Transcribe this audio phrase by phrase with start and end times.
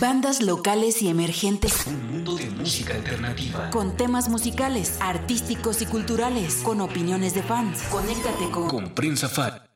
[0.00, 1.86] Bandas locales y emergentes.
[1.86, 3.68] Un mundo de música alternativa.
[3.68, 6.62] Con temas musicales, artísticos y culturales.
[6.64, 7.82] Con opiniones de fans.
[7.90, 8.66] Conéctate con.
[8.66, 9.69] Con Prince Fat.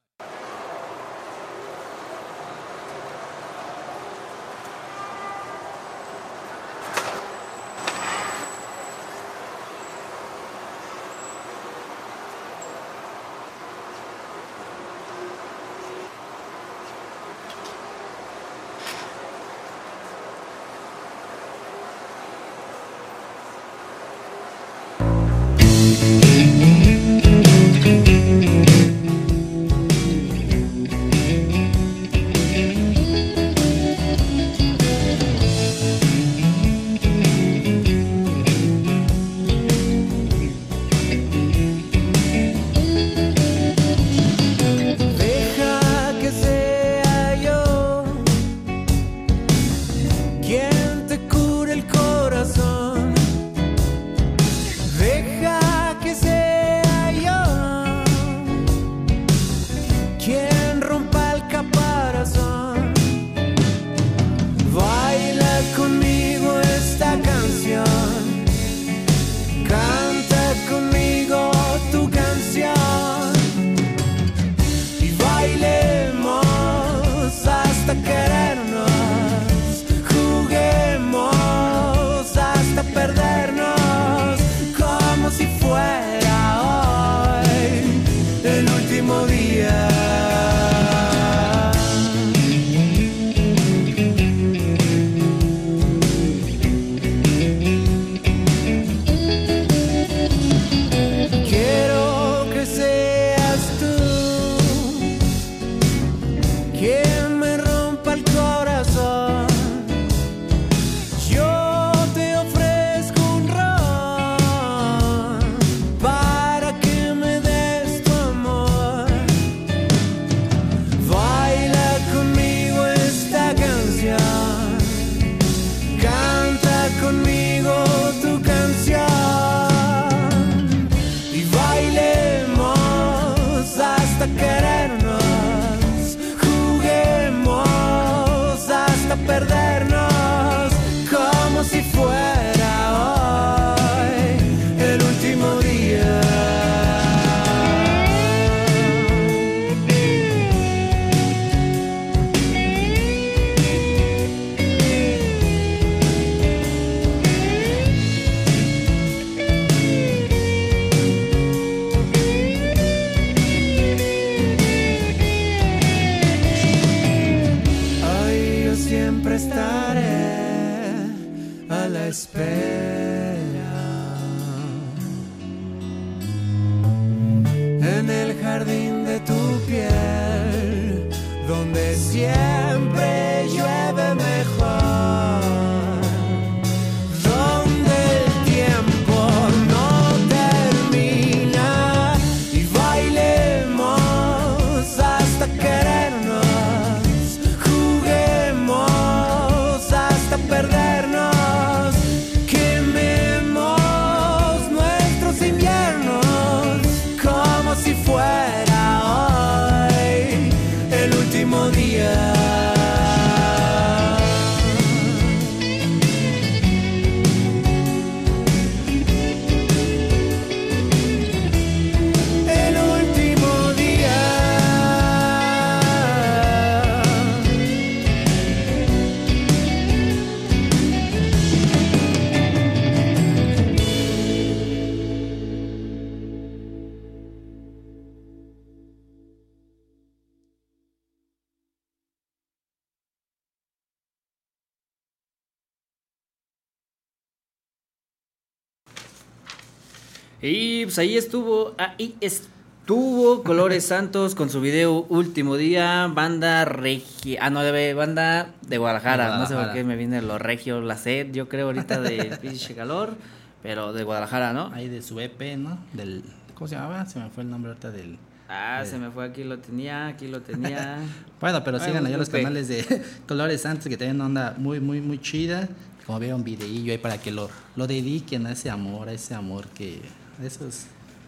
[250.46, 257.38] Y pues ahí estuvo, ahí estuvo Colores Santos con su video Último Día, banda regia,
[257.40, 260.98] ah no, de banda de Guadalajara, no sé por qué me viene lo regio, la
[260.98, 263.14] sed, yo creo ahorita de pinche calor,
[263.62, 264.70] pero de Guadalajara, ¿no?
[264.74, 265.78] Ahí de su EP, ¿no?
[265.94, 267.06] Del, ¿cómo se llamaba?
[267.06, 268.18] Se me fue el nombre ahorita del...
[268.46, 270.98] Ah, se me fue, aquí lo tenía, aquí lo tenía.
[271.40, 272.84] bueno, pero sigan allá los canales de
[273.26, 275.70] Colores Santos que tienen onda muy, muy, muy chida.
[276.04, 279.34] Como veo un videillo ahí para que lo, lo dediquen a ese amor, a ese
[279.34, 280.02] amor que,
[280.42, 280.84] esos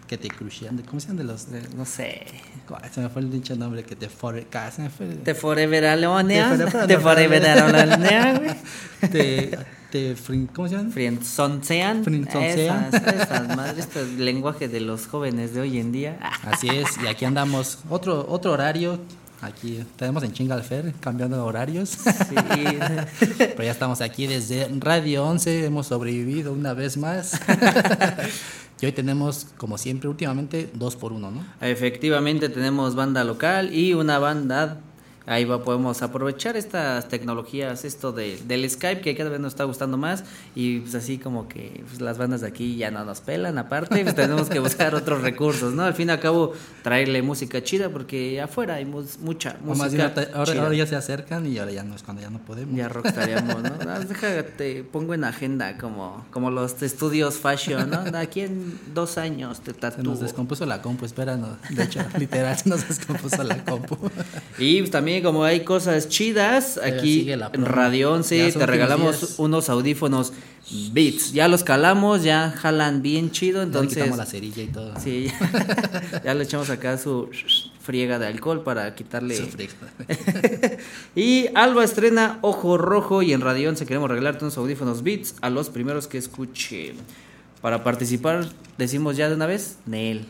[0.08, 0.78] que te crucian.
[0.88, 1.50] ¿Cómo se llaman de los...?
[1.50, 2.22] De- no sé.
[2.92, 4.40] Se me fue el dicho nombre que te for...
[4.46, 5.06] ca- Se me fue...
[5.06, 7.82] Te forever alonea, Te forever te forever alonea.
[7.82, 9.10] alonea, güey.
[9.10, 9.58] te,
[9.90, 10.16] te
[10.54, 10.90] ¿Cómo se llama?
[10.90, 12.04] Friendzonsean.
[12.04, 12.84] Friendzonsean.
[12.94, 16.18] Esas, esas madres, este lenguaje de los jóvenes de hoy en día.
[16.44, 17.78] Así es, y aquí andamos.
[17.88, 19.00] Otro, otro horario.
[19.46, 21.90] Aquí tenemos en Chingalfer, cambiando horarios.
[21.90, 22.34] sí.
[23.38, 27.40] Pero ya estamos aquí desde Radio 11, hemos sobrevivido una vez más.
[28.80, 31.46] y hoy tenemos, como siempre, últimamente, dos por uno, ¿no?
[31.60, 34.80] Efectivamente tenemos banda local y una banda.
[35.26, 39.64] Ahí va, podemos aprovechar estas tecnologías, esto de, del Skype que cada vez nos está
[39.64, 40.22] gustando más
[40.54, 44.02] y pues así como que pues, las bandas de aquí ya no nos pelan aparte,
[44.04, 45.82] pues tenemos que buscar otros recursos, ¿no?
[45.82, 46.52] Al fin y al cabo
[46.82, 50.62] traerle música chida porque afuera hay mucha O más bien, música ahora, chida.
[50.62, 52.76] ahora ya se acercan y ahora ya no es cuando ya no podemos.
[52.76, 53.70] Ya rockstaríamos, ¿no?
[53.88, 58.16] Ah, Déjate, pongo en agenda como, como los estudios fashion, ¿no?
[58.18, 60.04] Aquí en dos años te Se tatúo.
[60.04, 61.56] nos descompuso la compu, espera, no.
[61.70, 63.96] De hecho, literal, se nos descompuso la compu.
[64.58, 69.38] Y pues, también como hay cosas chidas, aquí en Ya 11 son te regalamos días.
[69.38, 70.32] unos audífonos
[70.92, 71.32] Beats.
[71.32, 73.94] Ya los calamos, ya jalan bien chido, Ya le entonces...
[73.98, 74.94] quitamos la cerilla y todo.
[75.00, 75.28] Sí,
[76.24, 77.28] ya le echamos acá su
[77.80, 79.36] friega de alcohol para quitarle...
[79.36, 79.46] Su
[81.14, 85.50] y Alba estrena Ojo Rojo y en Radio 11 queremos regalarte unos audífonos Beats a
[85.50, 86.96] los primeros que escuchen.
[87.62, 88.46] Para participar,
[88.76, 90.26] decimos ya de una vez, Nel.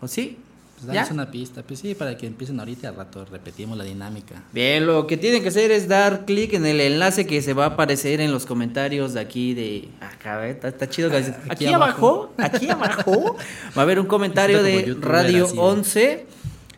[0.00, 0.38] ¿O sí?
[0.76, 0.94] Pues ¿Ya?
[1.00, 1.62] damos una pista.
[1.62, 4.42] Pues sí, para que empiecen ahorita al rato repetimos la dinámica.
[4.52, 7.64] Bien, lo que tienen que hacer es dar clic en el enlace que se va
[7.64, 10.50] a aparecer en los comentarios de aquí de acá, ¿eh?
[10.50, 11.10] está, está chido.
[11.10, 13.36] que dice, Aquí, Aquí abajo, aquí abajo
[13.76, 16.26] va a haber un comentario de Radio así de- 11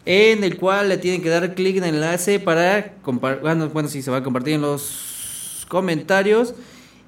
[0.07, 3.89] en el cual le tienen que dar clic en el enlace para compartir, bueno, bueno,
[3.89, 6.55] sí, se va a compartir en los comentarios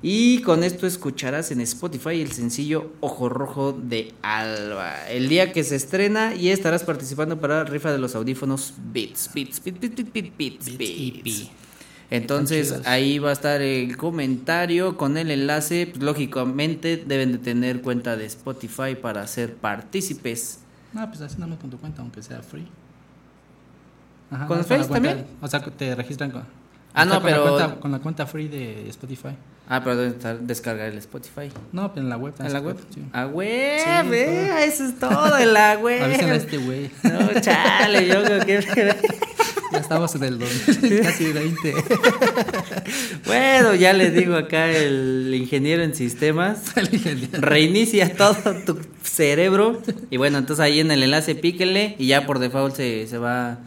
[0.03, 5.07] y con esto escucharás en Spotify el sencillo Ojo Rojo de Alba.
[5.09, 9.31] El día que se estrena y estarás participando para la rifa de los audífonos Beats,
[9.35, 11.41] Beats, Beats, Beats, Beats, Beats, Beats, Beats.
[11.43, 11.49] EP.
[12.13, 15.87] Entonces ahí va a estar el comentario con el enlace.
[15.87, 20.61] Pues, lógicamente deben de tener cuenta de Spotify para ser partícipes.
[20.93, 22.67] No, pues así nada más con tu cuenta, aunque sea free.
[24.31, 25.27] Ajá, ¿Con no, también?
[25.41, 26.43] O sea, que te registran con.
[26.95, 29.37] Ah, no, con la pero- cuenta- con la cuenta free de Spotify.
[29.73, 31.49] Ah, pero estar descargar el Spotify.
[31.71, 32.35] No, pero en la web.
[32.41, 32.77] ¿En la web?
[32.93, 33.03] Sí.
[33.13, 36.03] Ah, web, Sí, eh, eso es todo en la web.
[36.03, 36.91] Avísenle a este güey.
[37.05, 38.97] No, chale, yo creo que...
[39.73, 41.75] Ya estamos en el 2000, casi 20.
[43.25, 46.77] Bueno, ya le digo acá el ingeniero en sistemas.
[46.77, 47.41] El ingeniero.
[47.41, 48.35] Reinicia todo
[48.67, 49.81] tu cerebro.
[50.11, 53.59] Y bueno, entonces ahí en el enlace píquele y ya por default se, se va.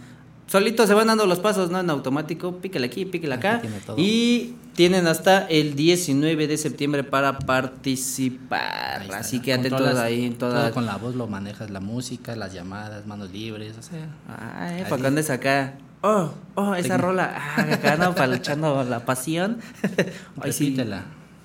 [0.53, 1.79] Solito se van dando los pasos, ¿no?
[1.79, 2.57] En automático.
[2.57, 3.59] Píquele aquí, píquele acá.
[3.59, 3.77] Tiene.
[3.97, 9.01] Y tienen hasta el 19 de septiembre para participar.
[9.01, 9.17] Está.
[9.17, 10.65] Así que atentos Controlas ahí en toda.
[10.65, 14.07] Todo con la voz lo manejas, la música, las llamadas, manos libres, o sea.
[14.55, 15.73] Ay, para cuando es acá.
[16.01, 17.33] Oh, oh, esa rola.
[17.35, 19.57] Ah, acá no, para echando la pasión.
[20.39, 20.77] Ay, sí.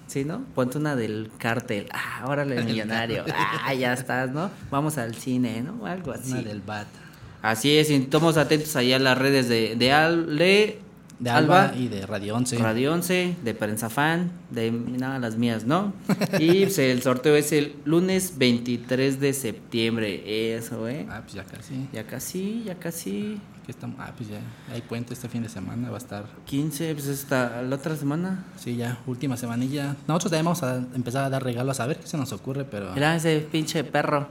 [0.07, 0.45] Sí, ¿no?
[0.55, 1.89] Ponte una del cártel.
[1.95, 3.25] Ah, órale, millonario.
[3.65, 4.51] Ah, ya estás, ¿no?
[4.71, 5.87] Vamos al cine, ¿no?
[5.87, 6.33] Algo así.
[6.33, 7.08] Una del BAT.
[7.43, 10.79] Así es, y estamos atentos allá a las redes de, de, Al- de,
[11.21, 12.59] De Alba, y de Radio 11.
[12.59, 15.93] Radio 11, de Prensa Fan, de nada, las mías, ¿no?
[16.41, 20.57] Y pues, el sorteo es el lunes 23 de septiembre.
[20.57, 21.07] Eso, ¿eh?
[21.11, 21.89] Ah, pues ya casi.
[21.93, 23.41] Ya casi, ya casi.
[23.63, 23.97] Aquí estamos.
[24.01, 24.41] Ah, pues ya.
[24.75, 26.25] Hay puente este fin de semana, va a estar.
[26.47, 28.47] 15, pues esta, la otra semana.
[28.57, 29.95] Sí, ya, última semanilla.
[30.09, 32.93] Nosotros también vamos a empezar a dar regalos a ver qué se nos ocurre, pero.
[32.95, 34.27] Mira ese pinche perro.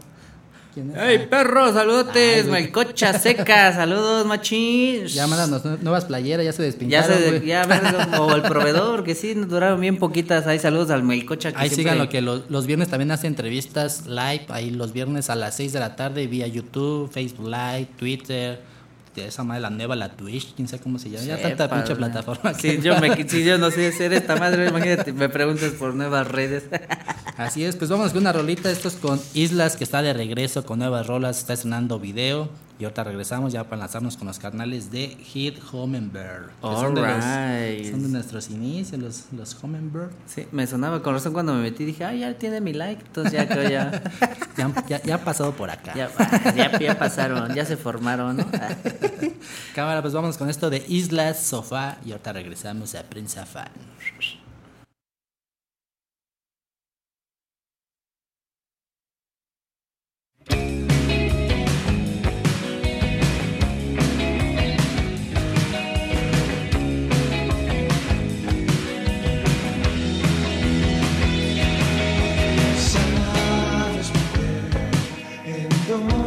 [0.78, 0.98] ¿Quién es?
[1.02, 1.74] ¡Ey, perro!
[1.74, 2.44] ¡Saludotes!
[2.44, 2.64] Ay, güey.
[2.66, 3.74] ¡Melcocha seca!
[3.74, 5.08] ¡Saludos, machín!
[5.08, 7.18] Ya nue- nuevas playeras, ya se Ya despintaron.
[7.18, 7.82] se, ya ves,
[8.20, 10.46] o el proveedor, que sí, duraron bien poquitas.
[10.46, 11.52] Ahí saludos al Melcocha.
[11.52, 14.94] Que Ahí siempre- sigan lo que los, los viernes también hace entrevistas live, ahí los
[14.94, 18.62] viernes a las 6 de la tarde vía YouTube, Facebook Live, Twitter,
[19.26, 22.54] esa madre la nueva, la Twitch, quién sabe cómo se llama, ya tanta pinche plataforma.
[22.54, 26.28] Sí, que- yo, me, yo no sé hacer esta madre, imagínate, me preguntas por nuevas
[26.28, 26.64] redes.
[27.38, 28.70] Así es, pues vamos con una rolita.
[28.72, 31.38] Esto es con Islas, que está de regreso con nuevas rolas.
[31.40, 32.50] Está estrenando video.
[32.80, 36.48] Y ahorita regresamos ya para lanzarnos con los carnales de Hit Homemberg.
[36.48, 37.90] que son, Alright.
[37.92, 40.12] son de nuestros inicios, los, los Homemberg.
[40.28, 41.86] Sí, me sonaba con razón cuando me metí.
[41.86, 43.04] Dije, ah, ya tiene mi like.
[43.04, 44.04] Entonces ya creo ya.
[44.58, 45.94] Ya, ya, ya ha pasado por acá.
[45.94, 46.10] Ya,
[46.56, 48.46] ya, ya pasaron, ya se formaron, ¿no?
[49.76, 51.98] Cámara, pues vamos con esto de Islas, Sofá.
[52.04, 53.70] Y ahorita regresamos a Prensa Fan.
[60.50, 60.87] Sabes
[75.98, 76.27] en dónde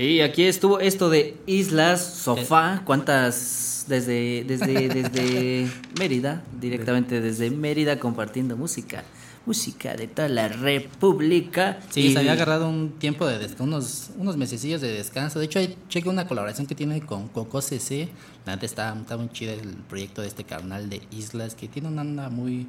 [0.00, 7.98] Y aquí estuvo esto de Islas, Sofá, cuántas desde desde desde Mérida, directamente desde Mérida
[7.98, 9.04] compartiendo música,
[9.44, 11.80] música de toda la República.
[11.90, 15.38] Sí, Y- se había agarrado un tiempo de unos, unos mesecillos de descanso.
[15.38, 18.08] De hecho, hay, cheque una colaboración que tiene con Coco CC.
[18.46, 21.88] La neta está, está muy chida el proyecto de este canal de Islas, que tiene
[21.88, 22.66] una onda muy.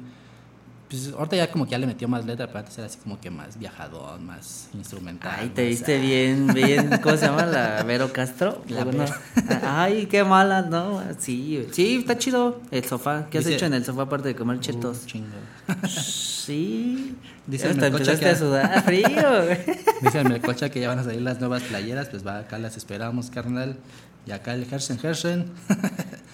[0.92, 3.18] Pues ahorita ya como que ya le metió más letra, pero antes era así como
[3.18, 5.32] que más viajadón, más instrumental.
[5.38, 7.46] Ay, te más- viste bien, bien, ¿cómo se llama?
[7.46, 8.62] La Vero Castro.
[8.68, 9.60] La Bueno, Vero.
[9.64, 11.02] Ay, qué mala, ¿no?
[11.18, 13.26] Sí, sí, está chido el sofá.
[13.30, 15.06] ¿Qué has hecho en el sofá aparte de comer Uh, chetos?
[15.06, 15.28] chingo.
[15.88, 17.16] Sí.
[17.46, 19.06] Dice el Melcocha que- a sudar frío.
[19.46, 19.58] güey.
[20.02, 22.76] Dice el Melcocha que ya van a salir las nuevas playeras, pues va, acá las
[22.76, 23.78] esperamos, carnal.
[24.26, 25.46] Y acá el Hersen Hersen.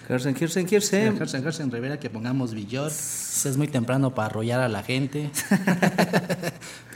[0.08, 1.16] Kirsten, El Kirsten.
[1.18, 2.90] Hersen Hersen Rivera que pongamos Villor.
[3.46, 5.30] Es muy temprano para arrollar a la gente.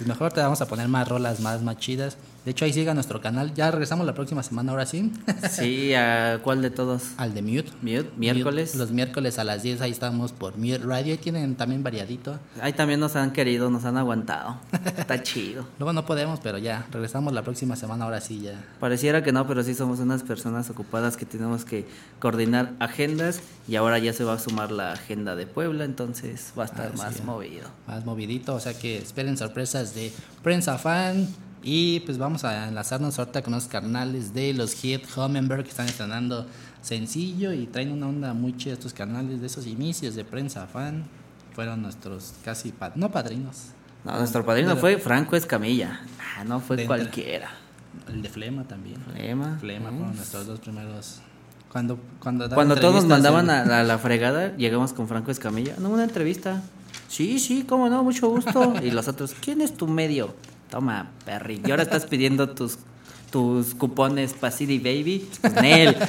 [0.02, 2.16] Pues mejor te vamos a poner más rolas más, más chidas.
[2.44, 3.54] De hecho, ahí siga nuestro canal.
[3.54, 5.12] Ya regresamos la próxima semana, ahora sí.
[5.48, 7.10] Sí, ¿a cuál de todos?
[7.16, 7.70] Al de Mute.
[7.82, 8.70] Mute, miércoles.
[8.70, 11.12] Mute, los miércoles a las 10 ahí estamos por Mute Radio.
[11.12, 12.36] Ahí tienen también variadito.
[12.60, 14.56] Ahí también nos han querido, nos han aguantado.
[14.96, 15.66] Está chido.
[15.78, 16.84] Luego no podemos, pero ya.
[16.90, 18.60] Regresamos la próxima semana, ahora sí ya.
[18.80, 21.86] Pareciera que no, pero sí somos unas personas ocupadas que tenemos que
[22.18, 26.62] coordinar agendas y ahora ya se va a sumar la agenda de Puebla, entonces va
[26.64, 27.22] a estar Ah, más sí.
[27.22, 27.68] movido.
[27.86, 28.54] Más movidito.
[28.54, 30.12] O sea que esperen sorpresas de
[30.42, 31.28] Prensa Fan.
[31.64, 35.86] Y pues vamos a enlazarnos ahorita con los carnales de los Hit Hummingbird que están
[35.86, 36.44] estrenando
[36.82, 41.04] sencillo y traen una onda muy chida estos canales de esos inicios de Prensa Fan.
[41.54, 43.66] Fueron nuestros casi, no padrinos,
[44.04, 46.00] No, nuestro padrino Pero- fue Franco Escamilla.
[46.36, 47.50] Ah, no fue cualquiera.
[48.08, 48.96] el de Flema también.
[49.12, 49.58] Flema.
[49.60, 51.20] Flema fueron nuestros dos primeros.
[51.72, 55.74] Cuando, cuando, Cuando todos nos mandaban en- a la, la fregada, llegamos con Franco Escamilla.
[55.78, 56.62] No, una entrevista.
[57.08, 58.74] Sí, sí, cómo no, mucho gusto.
[58.82, 60.34] Y los otros, ¿quién es tu medio?
[60.70, 61.62] Toma, Perry.
[61.64, 62.78] Y ahora estás pidiendo tus,
[63.30, 65.28] tus cupones para CD Baby.
[65.40, 65.96] Con él.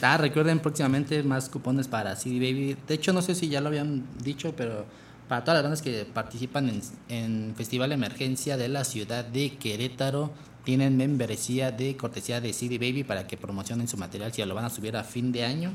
[0.00, 2.76] Ah, recuerden próximamente más cupones para CD Baby.
[2.88, 4.86] De hecho, no sé si ya lo habían dicho, pero
[5.28, 10.32] para todas las bandas que participan en, en Festival Emergencia de la ciudad de Querétaro,
[10.70, 14.32] tienen membresía de cortesía de CD Baby para que promocionen su material.
[14.32, 15.72] Si lo van a subir a fin de año,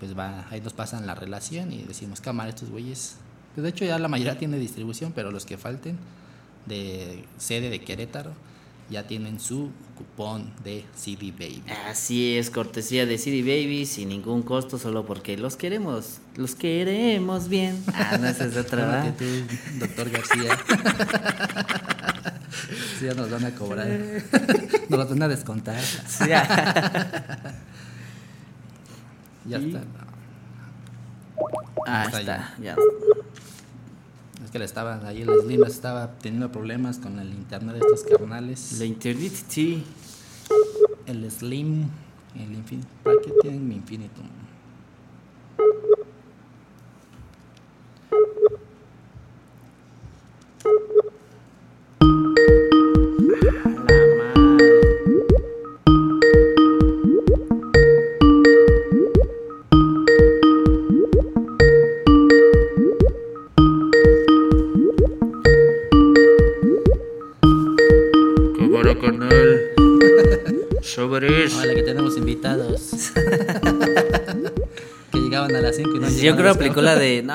[0.00, 3.16] pues va, ahí nos pasan la relación y decimos, cámara, estos güeyes.
[3.54, 5.96] Pues de hecho, ya la mayoría tiene distribución, pero los que falten
[6.66, 8.34] de sede de Querétaro
[8.92, 11.62] ya tienen su cupón de CD Baby.
[11.88, 17.48] Así es, cortesía de CD Baby, sin ningún costo, solo porque los queremos, los queremos
[17.48, 17.82] bien.
[17.94, 19.24] Ah, no, esa es otra, tú,
[19.78, 20.58] doctor García.
[22.98, 23.88] sí, ya nos van a cobrar.
[24.88, 25.80] Nos los van a descontar.
[25.80, 26.24] Sí.
[29.44, 29.80] Ya Y- está.
[31.84, 32.76] Ah, Está está, ya.
[34.52, 38.78] Que le estaban, ahí las líneas estaba teniendo problemas con el internet de estos carnales.
[38.78, 39.82] La Internet, sí.
[41.06, 41.88] El Slim,
[42.34, 42.90] el Infinitum.
[43.02, 44.26] ¿Para qué tienen mi Infinitum?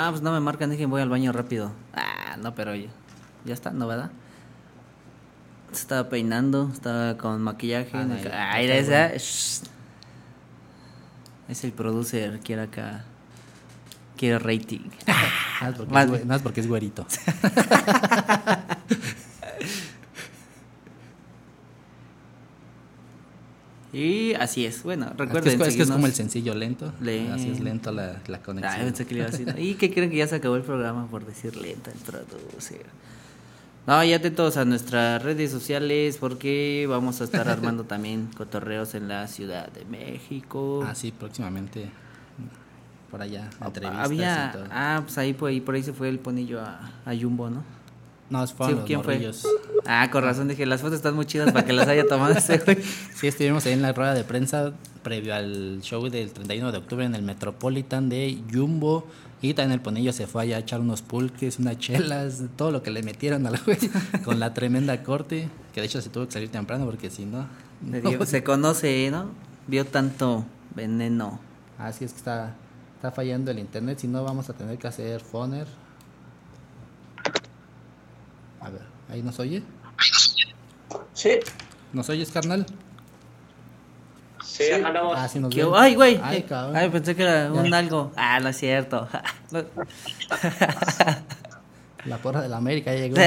[0.05, 1.71] No, pues no me marcan, dije voy al baño rápido.
[1.93, 2.89] Ah, no, pero ya,
[3.45, 4.11] ya está, ¿no, verdad?
[5.71, 7.91] Se estaba peinando, estaba con maquillaje.
[7.93, 9.15] Ah, ah, ya era esa.
[9.17, 9.63] shh.
[11.49, 13.05] Es el producer, quiere acá.
[14.17, 14.89] Quiere rating.
[15.07, 15.21] Nada
[15.61, 16.27] más porque, Más es, güe- bien.
[16.27, 17.05] nada más porque es güerito.
[23.97, 25.61] Y así es, bueno, Es que recuerden.
[25.61, 26.93] es, es que es como el sencillo lento.
[27.01, 28.85] Le- Así es lento la, la Ah, conexión.
[28.85, 29.55] pensé que le iba a decir.
[29.57, 32.85] ¿Y qué creen que ya se acabó el programa por decir lenta el producer?
[33.87, 39.07] No, ya atentos a nuestras redes sociales porque vamos a estar armando también cotorreos en
[39.07, 40.83] la Ciudad de México.
[40.85, 41.89] Ah, sí, próximamente.
[43.09, 44.65] Por allá, entrevistas Había, y todo.
[44.69, 47.63] ah, pues ahí por ahí, por ahí se fue el ponillo a, a Jumbo, ¿no?
[48.29, 49.13] No, fueron Sí, los ¿quién fue?
[49.15, 49.43] morrillos.
[49.85, 52.57] Ah, con razón dije, las fotos están muy chidas para que las haya tomado ese
[52.65, 52.77] güey.
[53.15, 57.05] Sí, estuvimos ahí en la rueda de prensa previo al show del 31 de octubre
[57.05, 59.05] en el Metropolitan de Jumbo.
[59.41, 62.81] Y también el ponillo se fue allá a echar unos pulques, unas chelas, todo lo
[62.83, 63.77] que le metieron al güey
[64.25, 65.47] con la tremenda corte.
[65.73, 67.45] Que de hecho se tuvo que salir temprano porque si no.
[67.81, 69.29] Dio- se conoce, ¿no?
[69.67, 70.43] Vio tanto
[70.75, 71.39] veneno.
[71.77, 72.55] Así es que está,
[72.95, 73.99] está fallando el internet.
[73.99, 75.67] Si no, vamos a tener que hacer Foner.
[78.61, 79.61] A ver, ¿ahí nos oye?
[81.13, 81.39] Sí,
[81.93, 82.65] ¿Nos oyes, carnal?
[84.43, 85.15] sí, andamos.
[85.17, 85.65] Ah, sí nos ¿Qué-.
[85.75, 86.15] Ay, güey.
[86.23, 86.91] Ay, Ay, cabrón.
[86.91, 88.11] pensé que era un algo.
[88.15, 89.07] Ah, no es cierto.
[92.05, 93.17] La porra de la América ya llegó.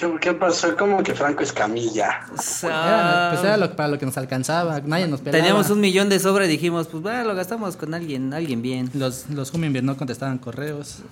[0.00, 0.74] ¿Qué, qué pasó?
[0.78, 2.20] Como que Franco Escamilla.
[2.62, 4.80] Era, pues era lo- para lo que nos alcanzaba.
[4.80, 5.36] Nadie nos pelaba.
[5.42, 8.90] Teníamos un millón de sobra y dijimos, pues va, lo gastamos con alguien, alguien bien.
[8.94, 11.00] Los, los Hummingbird no contestaban correos.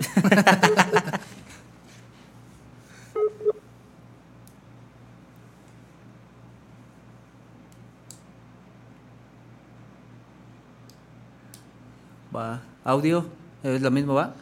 [12.34, 12.60] Va.
[12.84, 13.26] Audio,
[13.62, 14.34] es lo mismo, ¿va?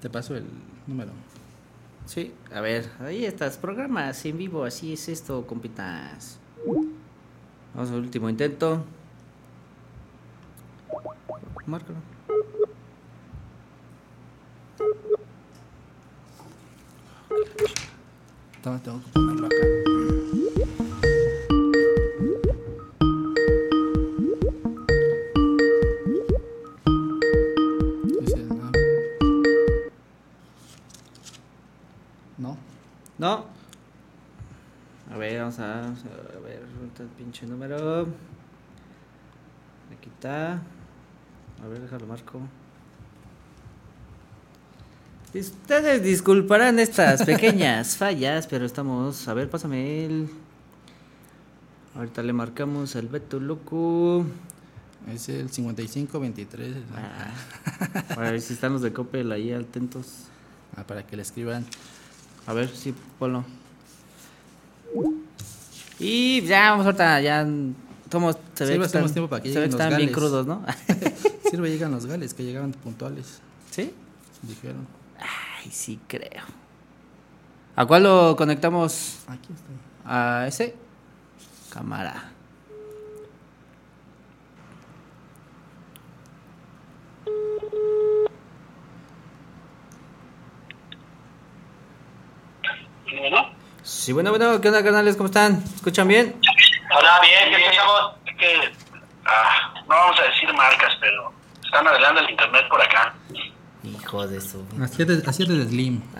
[0.00, 0.44] Te paso el
[0.86, 1.10] número.
[2.08, 6.38] Sí, a ver, ahí estás, programas en vivo, así es esto, compitas.
[7.74, 8.82] Vamos al último intento.
[11.66, 11.98] Márcalo.
[18.56, 20.84] Estaba, tengo que acá.
[33.18, 33.46] No.
[35.12, 36.62] A ver, vamos a, vamos a ver
[37.00, 38.02] el pinche número.
[39.92, 40.52] Aquí está.
[40.52, 42.40] A ver, déjalo marco.
[45.34, 49.26] Ustedes disculparán estas pequeñas fallas, pero estamos.
[49.26, 50.28] A ver, pásame el.
[51.96, 54.24] Ahorita le marcamos al Beto Loco.
[55.12, 56.76] Es el 5523.
[56.94, 57.32] Ah,
[58.10, 60.24] a ver si están los de Coppel ahí atentos.
[60.76, 61.66] Ah, para que le escriban.
[62.48, 63.44] A ver, sí, ponlo.
[65.98, 67.46] Y ya, vamos ahorita, ya.
[68.10, 69.80] Somos, se ve Sí, que hacemos están, tiempo para que se ve que lleguen los
[69.80, 70.16] están bien gales.
[70.16, 70.64] crudos, ¿no?
[71.50, 73.40] Sirve llegan los gales, que llegaban puntuales.
[73.70, 73.92] ¿Sí?
[74.40, 74.86] Dijeron.
[75.18, 76.42] Ay, sí creo.
[77.76, 79.18] ¿A cuál lo conectamos?
[79.26, 80.40] Aquí está.
[80.40, 80.74] ¿A ese?
[81.70, 82.32] Cámara.
[93.30, 93.50] ¿No?
[94.08, 95.16] Sí, bueno, bueno, ¿qué onda, canales?
[95.16, 95.62] ¿Cómo están?
[95.76, 96.34] ¿Escuchan bien?
[96.96, 98.12] Hola, bien, ¿qué pensamos?
[98.24, 98.72] Es que,
[99.26, 101.30] ah, no vamos a decir marcas, pero
[101.62, 103.12] están arreglando el internet por acá.
[103.82, 104.64] Hijo de su.
[104.82, 106.00] Así es, de- así es de Slim.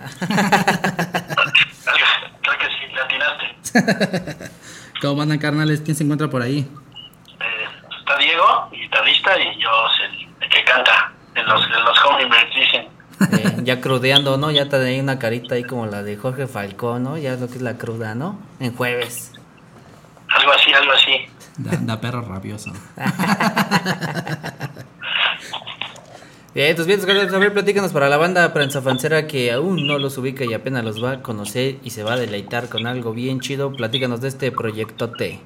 [2.43, 4.51] Creo que sí, le atinaste.
[5.01, 5.81] ¿Cómo andan, carnales?
[5.81, 6.59] ¿Quién se encuentra por ahí?
[7.39, 7.67] Eh,
[8.01, 9.69] está Diego, guitarrista, y yo
[10.03, 11.11] el, el que canta.
[11.33, 11.99] En los, en los
[13.69, 14.49] ya crudeando, ¿no?
[14.49, 17.19] Ya te ahí una carita ahí como la de Jorge Falcón, ¿no?
[17.19, 18.39] Ya es lo que es la cruda, ¿no?
[18.59, 19.31] En jueves.
[20.27, 21.11] Algo así, algo así.
[21.57, 22.71] Da, da perro rabioso.
[26.55, 30.17] Bien, entonces bien, a ver, platícanos para la banda prensa fancera que aún no los
[30.17, 33.39] ubica y apenas los va a conocer y se va a deleitar con algo bien
[33.39, 33.71] chido.
[33.71, 35.39] Platícanos de este proyecto T.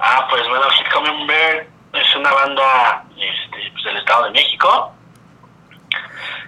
[0.00, 4.93] Ah, pues bueno, Hit Hummingbird es una banda este, pues, del Estado de México.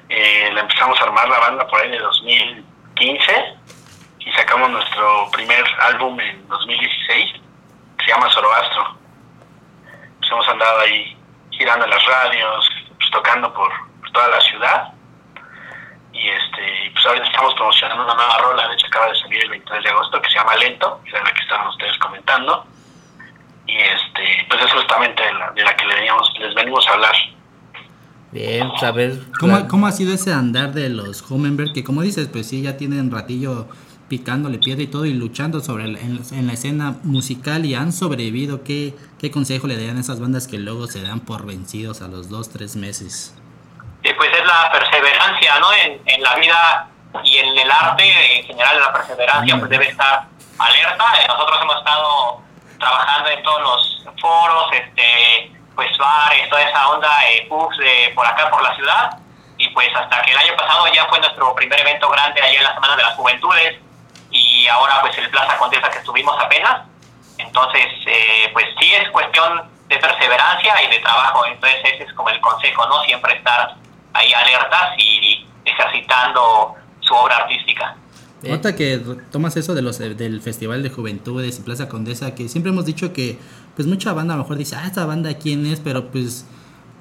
[0.08, 3.56] Eh, la empezamos a armar la banda por ahí de 2015
[4.20, 7.32] y sacamos nuestro primer álbum en 2016
[7.98, 8.96] que se llama Zoroastro.
[10.18, 11.16] Pues hemos andado ahí
[11.50, 13.72] girando en las radios, pues, tocando por,
[14.12, 14.92] toda la ciudad
[16.12, 19.50] y este pues ahorita estamos promocionando una nueva rola, de hecho acaba de salir el
[19.50, 22.66] 23 de agosto que se llama Lento, que es la que estaban ustedes comentando
[23.66, 26.92] y este pues es justamente de la, de la que le veníamos, les venimos a
[26.92, 27.14] hablar.
[28.36, 29.18] Bien, pues a ver.
[29.40, 31.72] ¿Cómo, la- ¿Cómo ha sido ese andar de los Hummingbird?
[31.72, 33.66] Que como dices, pues sí, ya tienen ratillo
[34.08, 37.92] picándole piedra y todo y luchando sobre el- en, en la escena musical y han
[37.92, 38.62] sobrevivido.
[38.62, 42.08] ¿Qué, ¿Qué consejo le darían a esas bandas que luego se dan por vencidos a
[42.08, 43.34] los dos, tres meses?
[44.02, 45.66] Eh, pues es la perseverancia, ¿no?
[45.72, 46.88] En, en la vida
[47.24, 48.04] y en el arte,
[48.38, 51.04] en general, la perseverancia pues debe estar alerta.
[51.22, 52.40] Eh, Nosotros hemos estado
[52.78, 58.26] trabajando en todos los foros, este, pues bares, toda esa onda, eh, pubs de por
[58.26, 59.18] acá, por la ciudad.
[59.58, 62.64] Y pues hasta que el año pasado ya fue nuestro primer evento grande allá en
[62.64, 63.76] la Semana de las Juventudes
[64.30, 66.82] y ahora pues el Plaza Condesa que estuvimos apenas.
[67.38, 71.46] Entonces, eh, pues sí es cuestión de perseverancia y de trabajo.
[71.46, 73.02] Entonces ese es como el consejo, ¿no?
[73.04, 73.76] Siempre estar
[74.14, 77.96] ahí alertas y ejercitando su obra artística.
[78.42, 79.00] Nota que
[79.32, 83.12] tomas eso de los del Festival de Juventudes y Plaza Condesa, que siempre hemos dicho
[83.12, 83.38] que
[83.76, 86.46] pues mucha banda a lo mejor dice, ah, esta banda quién es, pero pues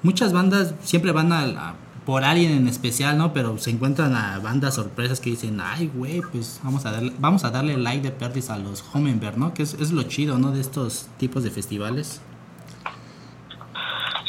[0.02, 3.32] muchas bandas siempre van a, a- por alguien en especial, ¿no?
[3.32, 7.42] Pero se encuentran a bandas sorpresas que dicen, ay, güey, pues vamos a darle, vamos
[7.42, 9.52] a darle like de perdis a los Hummingbird, ¿no?
[9.54, 10.52] Que es, es lo chido, ¿no?
[10.52, 12.20] De estos tipos de festivales.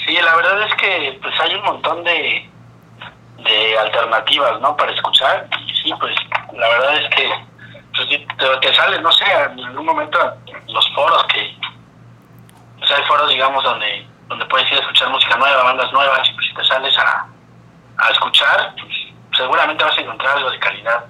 [0.06, 2.50] Sí, la verdad es que pues hay un montón de,
[3.44, 4.76] de alternativas, ¿no?
[4.76, 5.48] Para escuchar.
[5.84, 6.16] Sí, pues
[6.58, 7.30] la verdad es que
[7.96, 10.18] pues, te, te sales, no sé, en algún momento
[10.68, 11.57] los foros que...
[12.80, 16.34] Pues hay foros, digamos, donde donde puedes ir a escuchar música nueva, bandas nuevas, y
[16.34, 17.26] pues si te sales a,
[17.98, 18.94] a escuchar, pues,
[19.38, 21.06] seguramente vas a encontrar algo de calidad.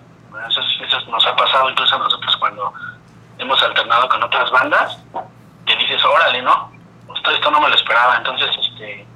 [0.50, 2.72] Eso, es- eso nos ha pasado incluso a nosotros cuando
[3.40, 5.00] hemos alternado con otras bandas,
[5.66, 6.72] que dices, órale, ¿no?
[7.16, 9.08] Esto, esto no me lo esperaba, entonces, este,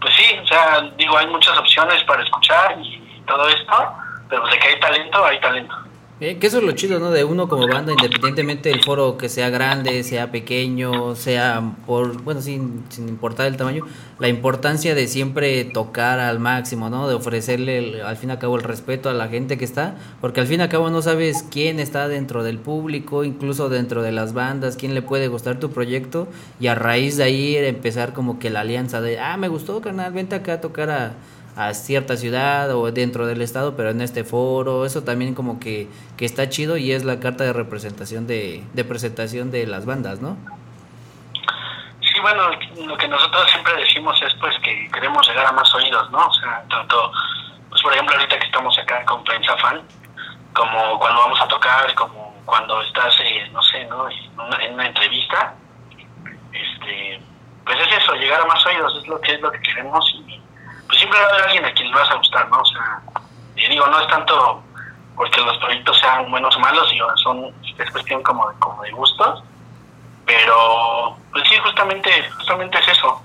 [0.00, 3.92] pues sí, o sea, digo, hay muchas opciones para escuchar y todo esto,
[4.28, 5.74] pero pues de que hay talento, hay talento.
[6.20, 7.10] Bien, que eso es lo chido, ¿no?
[7.10, 12.42] De uno como banda, independientemente del foro que sea grande, sea pequeño, sea por, bueno,
[12.42, 13.86] sin, sin importar el tamaño,
[14.18, 17.08] la importancia de siempre tocar al máximo, ¿no?
[17.08, 20.40] De ofrecerle al fin y al cabo el respeto a la gente que está, porque
[20.40, 24.12] al fin y al cabo no sabes quién está dentro del público, incluso dentro de
[24.12, 26.28] las bandas, quién le puede gustar tu proyecto,
[26.60, 30.12] y a raíz de ahí empezar como que la alianza de, ah, me gustó, carnal,
[30.12, 31.14] vente acá a tocar a,
[31.56, 35.88] a cierta ciudad o dentro del estado, pero en este foro, eso también como que,
[36.16, 40.36] que está chido y es la carta de representación de, presentación de las bandas, ¿no?
[42.00, 42.50] Sí, bueno,
[42.86, 46.26] lo que nosotros siempre decimos es pues que queremos llegar a más oídos, ¿no?
[46.26, 47.12] O sea, tanto,
[47.68, 49.82] pues por ejemplo ahorita que estamos acá con Prensa Fan,
[50.54, 54.08] como cuando vamos a tocar, como cuando estás, eh, no sé, ¿no?
[54.10, 55.54] En una, en una entrevista,
[56.52, 57.20] este,
[57.64, 60.39] pues es eso, llegar a más oídos, es lo que es lo que queremos y
[61.00, 62.60] siempre va a haber alguien a quien le vas a gustar, ¿no?
[62.60, 63.00] O sea,
[63.56, 64.62] y digo, no es tanto
[65.16, 68.90] porque los proyectos sean buenos o malos, digo, son, es cuestión como de, como de
[68.92, 69.42] gustos,
[70.26, 73.22] pero pues sí, justamente, justamente es eso,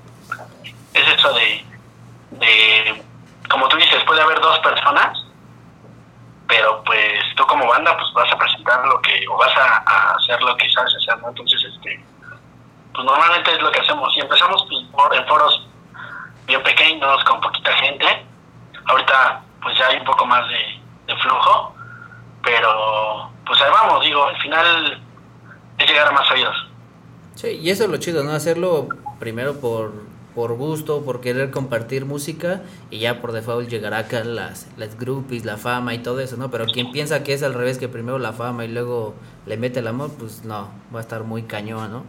[0.94, 1.66] es eso de,
[2.32, 3.04] de,
[3.50, 5.26] como tú dices, puede haber dos personas,
[6.48, 10.42] pero pues tú como banda pues vas a presentar lo que, o vas a, hacer
[10.42, 11.30] lo que sabes hacer, ¿no?
[11.30, 12.04] Entonces, este,
[12.94, 15.68] pues normalmente es lo que hacemos y empezamos pues, en foros
[16.46, 18.06] bien pequeños, con poquita gente.
[18.86, 21.76] Ahorita pues ya hay un poco más de, de flujo,
[22.44, 25.02] pero pues ahí vamos, digo, al final
[25.78, 26.56] es llegar a más oídos.
[27.36, 28.32] Sí, y eso es lo chido, ¿no?
[28.32, 28.88] Hacerlo
[29.20, 29.92] primero por,
[30.36, 35.46] por gusto, por querer compartir música y ya por default llegará acá las, las groupies,
[35.46, 36.52] la fama y todo eso, ¿no?
[36.52, 39.80] Pero quien piensa que es al revés, que primero la fama y luego le mete
[39.80, 42.04] el amor, pues no, va a estar muy cañón, ¿no?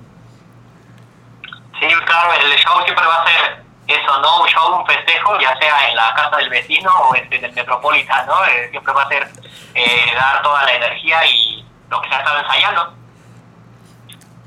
[1.80, 4.42] Sí, claro, el show siempre va a ser eso, ¿no?
[4.42, 7.52] Un show, un festejo, ya sea en la casa del vecino o en, en el
[7.52, 8.44] Metropolitan, ¿no?
[8.46, 9.28] Eh, siempre va a ser
[9.74, 12.94] eh, dar toda la energía y lo que se ha estado ensayando.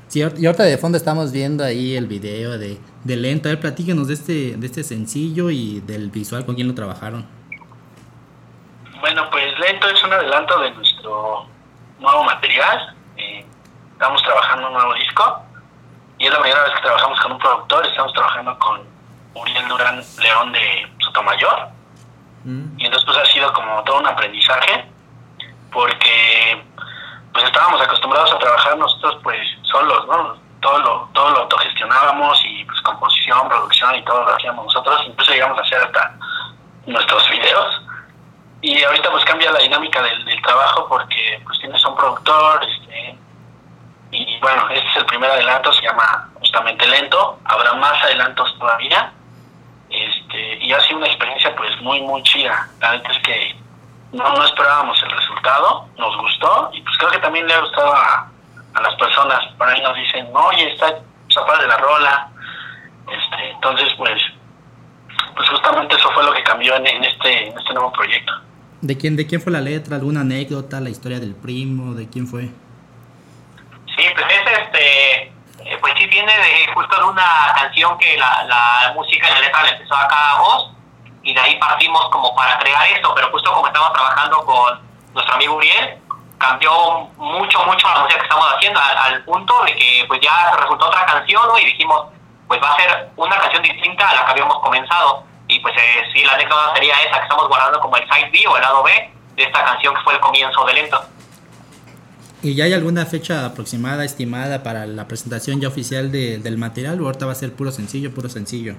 [0.08, 3.48] Sí, y ahorita de fondo estamos viendo ahí el video de, de Lento.
[3.48, 7.26] A ver, platíquenos de este, de este sencillo y del visual, con quién lo trabajaron.
[9.00, 11.46] Bueno, pues Lento es un adelanto de nuestro
[11.98, 12.94] nuevo material.
[13.16, 13.46] Eh,
[13.92, 15.42] estamos trabajando un nuevo disco
[16.18, 17.86] y es la primera vez que trabajamos con un productor.
[17.86, 18.99] Estamos trabajando con
[19.34, 21.68] Uriel Durán León de Sotomayor.
[22.44, 24.86] Y entonces pues ha sido como todo un aprendizaje
[25.70, 26.64] porque
[27.32, 30.38] pues estábamos acostumbrados a trabajar nosotros pues solos, ¿no?
[30.60, 35.02] Todo lo, todo lo autogestionábamos y pues composición, producción y todo lo hacíamos nosotros.
[35.06, 36.14] Incluso llegamos a hacer hasta
[36.86, 37.82] nuestros videos.
[38.62, 43.18] Y ahorita pues cambia la dinámica del, del trabajo porque pues tienes un productor, este,
[44.10, 49.12] y bueno, este es el primer adelanto, se llama justamente Lento, habrá más adelantos todavía,
[50.30, 53.56] este, y ha sido una experiencia pues muy muy chida, la verdad es que
[54.12, 57.94] no, no esperábamos el resultado, nos gustó, y pues creo que también le ha gustado
[57.94, 58.30] a,
[58.74, 62.28] a las personas, por ahí nos dicen, oye, está de la rola,
[63.10, 64.20] este, entonces pues
[65.36, 68.32] pues justamente eso fue lo que cambió en, en este en este nuevo proyecto.
[68.80, 69.96] ¿De quién, ¿De quién fue la letra?
[69.96, 70.80] ¿Alguna anécdota?
[70.80, 71.94] ¿La historia del primo?
[71.94, 72.44] ¿De quién fue?
[72.44, 75.32] Sí, pues es este,
[75.70, 79.62] eh, pues sí viene de justo de una canción que la, música y la letra
[79.62, 80.72] le empezó a vos
[81.22, 84.80] y de ahí partimos como para crear esto, pero justo como estamos trabajando con
[85.14, 85.98] nuestro amigo Uriel,
[86.38, 86.72] cambió
[87.16, 90.86] mucho, mucho la música que estamos haciendo al, al punto de que pues ya resultó
[90.86, 91.56] otra canción ¿no?
[91.58, 92.06] y dijimos,
[92.48, 95.22] pues va a ser una canción distinta a la que habíamos comenzado.
[95.46, 98.48] Y pues eh, sí, la anécdota sería esa que estamos guardando como el side B
[98.48, 101.00] o el lado B de esta canción que fue el comienzo de Lento.
[102.42, 107.00] ¿Y ya hay alguna fecha aproximada, estimada para la presentación ya oficial de, del material
[107.00, 108.74] o ahorita va a ser puro sencillo, puro sencillo?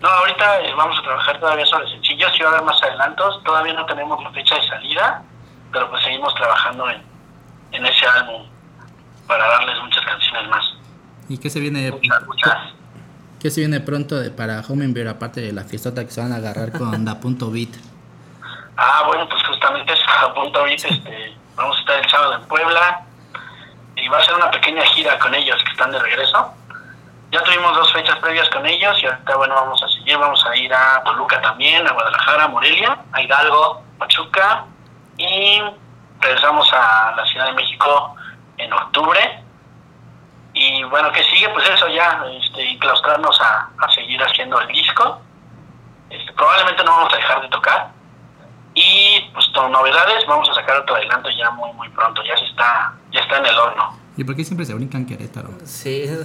[0.00, 3.42] No, ahorita eh, vamos a trabajar todavía sobre sencillos y va a haber más adelantos.
[3.44, 5.22] Todavía no tenemos la fecha de salida,
[5.72, 7.02] pero pues seguimos trabajando en,
[7.72, 8.46] en ese álbum
[9.26, 10.64] para darles muchas canciones más.
[11.28, 11.90] ¿Y qué se viene?
[11.92, 12.56] Muchas, muchas.
[13.40, 16.36] ¿Qué se viene pronto de, para Hummingbird aparte de la fiestota que se van a
[16.36, 17.70] agarrar con Da Punto Beat?
[18.76, 22.44] Ah, bueno, pues justamente es a punto ahorita, este, vamos a estar el sábado en
[22.46, 23.00] Puebla
[23.96, 26.54] y va a ser una pequeña gira con ellos que están de regreso.
[27.32, 30.56] Ya tuvimos dos fechas previas con ellos y ahorita, bueno, vamos a seguir, vamos a
[30.56, 34.64] ir a Toluca también, a Guadalajara, Morelia, a Hidalgo, Pachuca
[35.16, 35.62] y
[36.20, 38.14] regresamos a la Ciudad de México
[38.58, 39.42] en octubre.
[40.52, 41.48] Y bueno, que sigue?
[41.50, 45.20] Pues eso ya, este, enclaustrarnos a, a seguir haciendo el disco.
[46.08, 47.95] Este, probablemente no vamos a dejar de tocar.
[48.78, 52.44] Y pues con novedades vamos a sacar otro adelanto ya muy muy pronto, ya se
[52.44, 53.98] está, ya está en el horno.
[54.18, 55.48] ¿Y por qué siempre se brincan Querétaro?
[55.64, 56.04] Sí.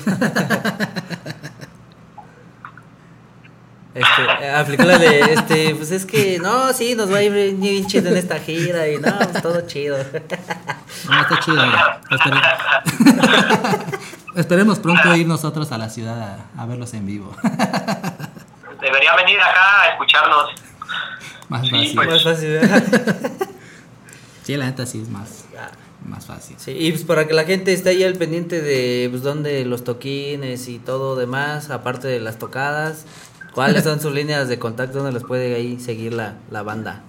[3.94, 7.86] Este, aplicó la de, este, pues es que, no, sí, nos va a ir bien,
[7.88, 9.98] chido en esta gira y no, pues todo chido.
[9.98, 11.62] No, está chido.
[12.10, 12.42] Espere-
[14.38, 17.36] Esperemos pronto ir nosotros a la ciudad a, a verlos en vivo.
[18.80, 20.52] Debería venir acá a escucharnos.
[21.52, 21.96] Más Sí, fácil.
[21.96, 22.08] pues.
[22.10, 22.84] Más fácil, ¿verdad?
[24.44, 25.46] Sí, la neta sí es más,
[26.04, 26.56] más fácil.
[26.58, 29.84] Sí, y pues para que la gente esté ahí al pendiente de pues dónde los
[29.84, 33.06] toquines y todo demás, aparte de las tocadas,
[33.54, 37.02] ¿Cuáles son sus líneas de contacto donde los puede ahí seguir la, la banda?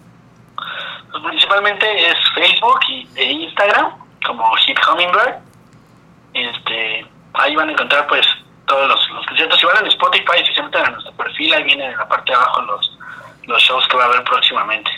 [1.10, 3.92] Pues principalmente es Facebook y, e Instagram,
[4.26, 5.36] como Hit Hummingbird.
[6.34, 8.26] Este, ahí van a encontrar pues
[8.66, 9.58] todos los, los conciertos.
[9.58, 12.30] Si van a Spotify, si se meten a nuestro perfil, ahí vienen en la parte
[12.32, 12.98] de abajo los,
[13.46, 14.90] los shows que va a haber próximamente.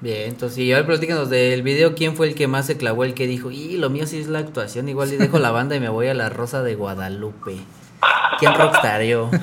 [0.00, 3.04] Bien, entonces, y ahora platícanos del video, ¿quién fue el que más se clavó?
[3.04, 5.76] El que dijo, y lo mío sí es la actuación, igual y dejo la banda
[5.76, 7.58] y me voy a la Rosa de Guadalupe.
[8.38, 9.30] ¿Quién rockstarió?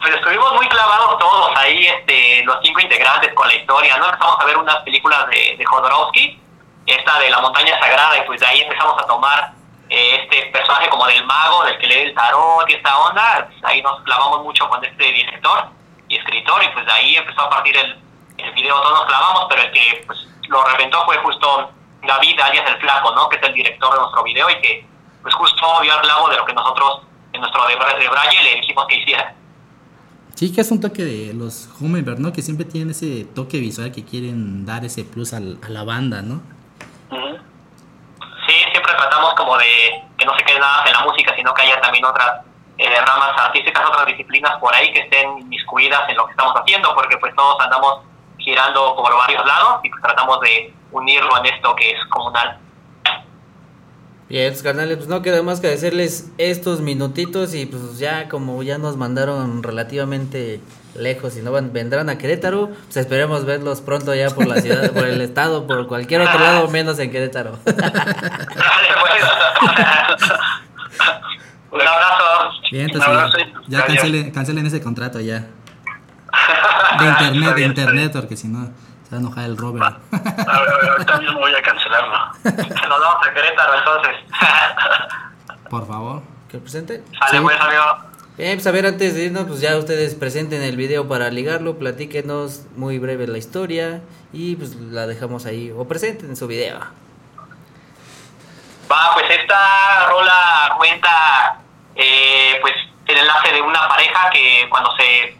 [0.00, 4.06] Pues estuvimos muy clavados todos ahí, este, los cinco integrantes con la historia, ¿no?
[4.06, 6.40] Empezamos a ver unas películas de, de Jodorowsky,
[6.86, 9.52] esta de la montaña sagrada, y pues de ahí empezamos a tomar
[9.90, 13.62] eh, este personaje como del mago, del que lee el tarot y esta onda, pues
[13.64, 15.68] ahí nos clavamos mucho con este director
[16.10, 17.96] y escritor, y pues de ahí empezó a partir el,
[18.36, 20.18] el video, todos nos clavamos, pero el que pues
[20.48, 21.70] lo reventó fue justo
[22.06, 23.28] David alias el Flaco, ¿no?
[23.28, 24.86] Que es el director de nuestro video y que
[25.22, 28.54] pues justo dio al clavo de lo que nosotros en nuestro de, de Braille le
[28.60, 29.34] dijimos que hiciera.
[30.34, 32.32] Sí, que es un toque de los Hummingbird, ¿no?
[32.32, 36.22] Que siempre tienen ese toque visual que quieren dar ese plus al- a la banda,
[36.22, 36.40] ¿no?
[38.46, 41.62] Sí, siempre tratamos como de que no se quede nada en la música, sino que
[41.62, 42.40] haya también otras
[42.80, 46.94] eh, ramas artísticas, otras disciplinas por ahí que estén inmiscuidas en lo que estamos haciendo,
[46.94, 48.00] porque pues todos andamos
[48.38, 52.58] girando por varios lados y pues tratamos de unirlo en esto que es comunal.
[54.30, 58.62] Bien, pues, carnales, pues no queda más que decirles estos minutitos y pues ya como
[58.62, 60.60] ya nos mandaron relativamente
[60.94, 64.90] lejos y no van, vendrán a Querétaro, pues esperemos verlos pronto ya por la ciudad,
[64.92, 67.58] por el estado, por cualquier otro lado menos en Querétaro.
[71.72, 72.50] Un abrazo.
[72.72, 73.36] Bien, Un entonces abrazo
[73.68, 75.46] ya, cancelen, cancelen ese contrato ya.
[76.98, 79.84] De internet, de internet, porque si no se va a enojar el Robert.
[80.12, 82.18] A ver, ahorita mismo voy a cancelarlo.
[82.44, 84.14] Nos vamos a Querétaro entonces.
[85.70, 86.22] Por favor.
[86.48, 87.04] ¿Que presente?
[87.18, 87.42] Sale Sí.
[87.44, 88.10] pues, amigo.
[88.36, 91.76] Bien, pues a ver, antes de irnos, pues ya ustedes presenten el video para ligarlo,
[91.78, 94.00] platíquenos muy breve la historia
[94.32, 96.78] y pues la dejamos ahí, o presenten su video.
[98.90, 101.60] Va, pues esta rola cuenta
[101.94, 102.74] eh, pues
[103.06, 105.36] el enlace de una pareja que cuando se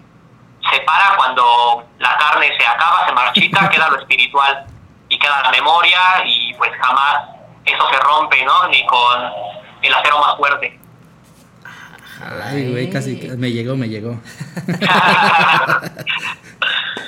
[0.70, 4.66] separa, cuando la carne se acaba, se marchita, queda lo espiritual
[5.08, 7.28] y queda la memoria y pues jamás
[7.64, 8.68] eso se rompe, ¿no?
[8.68, 9.32] Ni con
[9.82, 10.78] el acero más fuerte.
[12.44, 14.20] Ay, güey, casi me llegó, me llegó.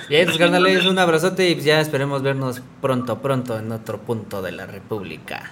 [0.08, 4.40] Bien, pues carnales, un abrazote y pues ya esperemos vernos pronto, pronto en otro punto
[4.42, 5.50] de la República.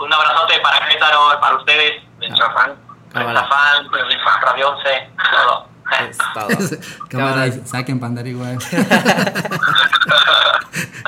[0.00, 2.72] Un abrazote para Querétaro, para ustedes, Nuestra fan.
[3.12, 3.44] Cámara.
[3.48, 3.86] fan,
[4.42, 5.66] Radio 11, todo.
[6.08, 6.48] Es todo.
[7.08, 7.66] Cámara, Cámara.
[7.66, 8.58] saquen pandar igual.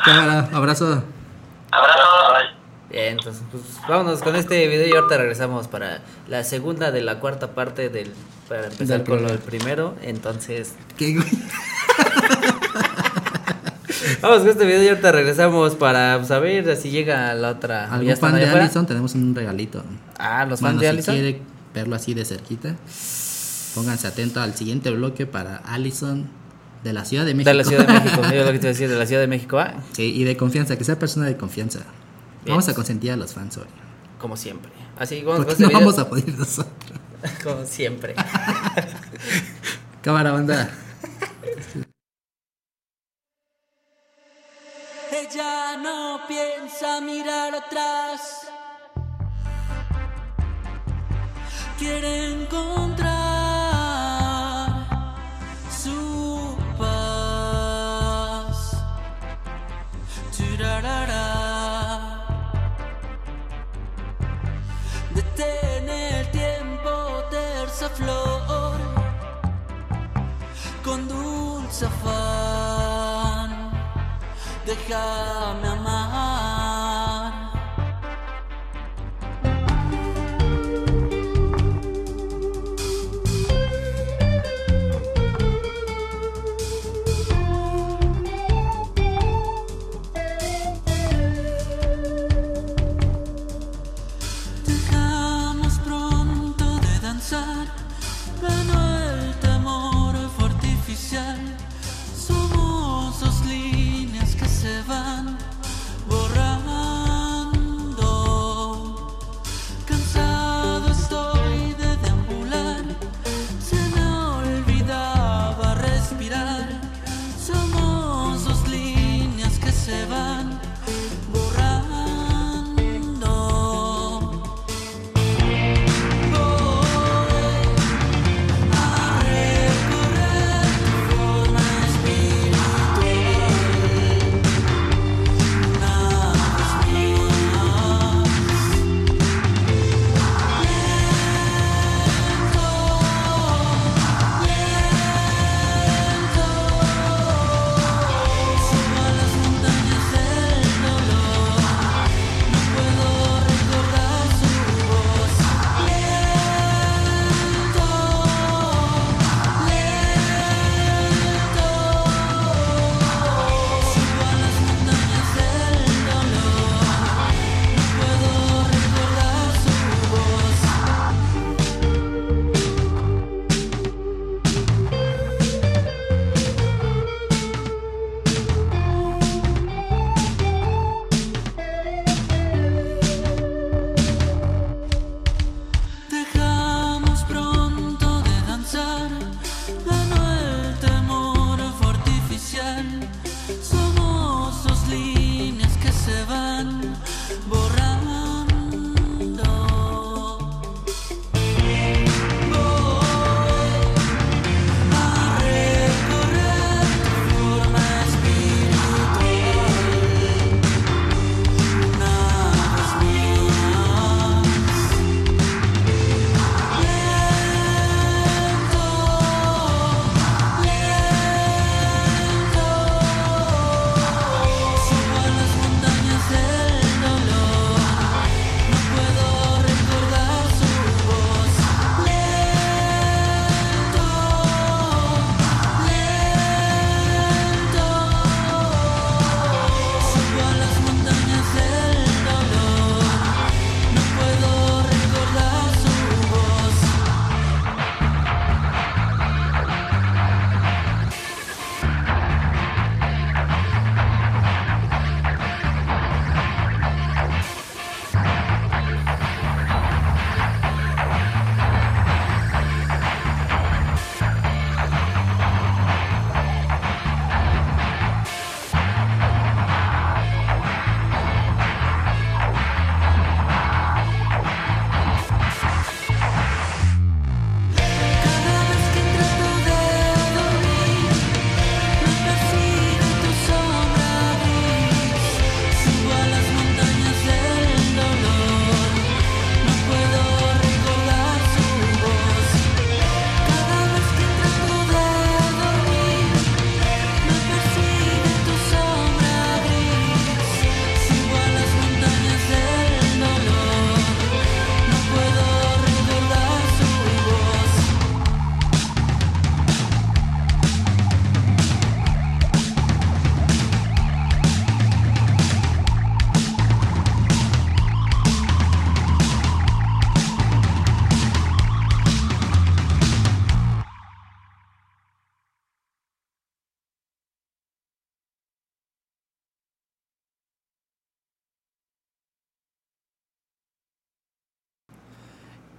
[0.05, 1.05] Cámara, abrazo.
[1.71, 2.01] Abrazo.
[2.91, 7.21] Bien, entonces pues vámonos con este video y ahorita regresamos para la segunda de la
[7.21, 8.13] cuarta parte del
[8.49, 9.95] para empezar Del con lo del primero.
[10.03, 11.27] Entonces, ¿Qué, güey?
[14.21, 17.87] Vamos con este video y ahorita regresamos para saber si llega la otra.
[17.89, 18.65] ¿Ya ¿Algún fan de afuera?
[18.65, 18.87] Allison?
[18.87, 19.83] Tenemos un regalito.
[20.19, 21.15] Ah, los Bueno, fans de si Allison.
[21.15, 21.43] quiere
[21.75, 22.77] verlo así de cerquita,
[23.75, 26.29] pónganse atentos al siguiente bloque para Allison
[26.85, 27.51] de la Ciudad de México.
[27.51, 29.59] De la Ciudad de México, yo lo que te decía, de la Ciudad de México,
[29.59, 31.79] ah, Sí, y de confianza, que sea persona de confianza.
[32.45, 32.55] Bien.
[32.57, 33.67] Vamos a consentir a los fans hoy.
[34.19, 34.71] como siempre.
[34.99, 35.81] Así, vamos Porque no video.
[35.81, 36.99] vamos a poder nosotros.
[37.45, 38.15] Como siempre.
[40.03, 40.69] Cámara, banda.
[45.35, 48.49] Ella no piensa mirar atrás.
[51.79, 53.12] Quiere encontrar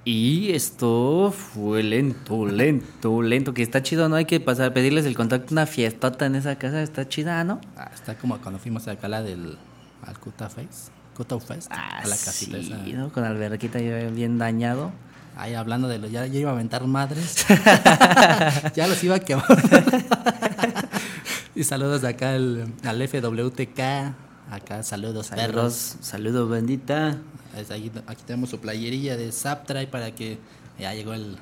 [0.05, 3.53] Y esto fue lento, lento, lento.
[3.53, 4.17] Que está chido, ¿no?
[4.17, 6.83] Hay que pasar, pedirles el contacto, una fiestota en esa casa.
[6.83, 7.61] Está chida, ¿no?
[7.77, 9.57] Ah, está como cuando fuimos acá a la del
[10.05, 12.97] al Kuta Face, Kuta Fest, Ah, a la casita sí, esa.
[12.97, 13.13] ¿no?
[13.13, 14.91] Con alberquita bien dañado.
[15.37, 17.45] Ahí hablando de lo, ya, ya iba a aventar madres.
[18.75, 19.45] ya los iba a quemar.
[21.55, 23.79] y saludos de acá al, al FWTK.
[24.53, 25.45] Acá saludos, perros.
[25.47, 27.17] Perros, saludos, bendita.
[28.07, 30.37] Aquí tenemos su playerilla de Zaptray para que
[30.79, 31.37] ya llegó el.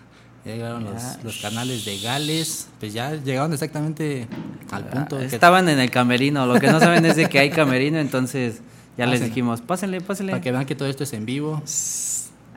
[0.45, 0.91] Ya llegaron Ya.
[0.91, 2.67] los, los canales de Gales.
[2.79, 4.27] Pues ya llegaron exactamente
[4.71, 5.17] al punto.
[5.17, 6.45] que- Ah, Estaban en el camerino.
[6.45, 8.61] Lo que no saben es de que hay camerino, entonces
[8.97, 10.31] ya les dijimos, pásenle, pásenle.
[10.31, 11.61] para que vean que todo esto es en vivo.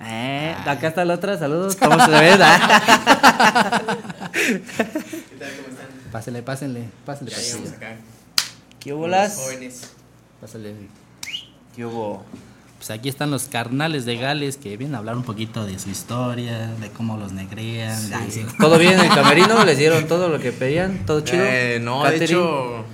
[0.03, 1.75] Eh, acá está la otra, saludos.
[1.77, 2.39] ¿Cómo se ve?
[2.41, 3.83] Ah.
[6.13, 7.31] Pásenle, pásenle, pásenle.
[7.33, 7.59] Ya pásenle.
[7.61, 7.97] llegamos acá.
[8.81, 9.37] ¿Qué bolas?
[9.37, 9.91] Jóvenes.
[10.45, 10.75] Pásenle.
[11.75, 12.23] ¿Qué hubo?
[12.77, 15.89] Pues aquí están los carnales de Gales que vienen a hablar un poquito de su
[15.89, 17.99] historia, de cómo los negrean.
[18.13, 18.45] Ay, sí.
[18.61, 19.65] ¿Todo bien en el camerino?
[19.65, 21.07] ¿Les dieron todo lo que pedían?
[21.07, 21.43] ¿Todo chido?
[21.47, 22.25] Eh, no, de Catering.
[22.37, 22.85] hecho,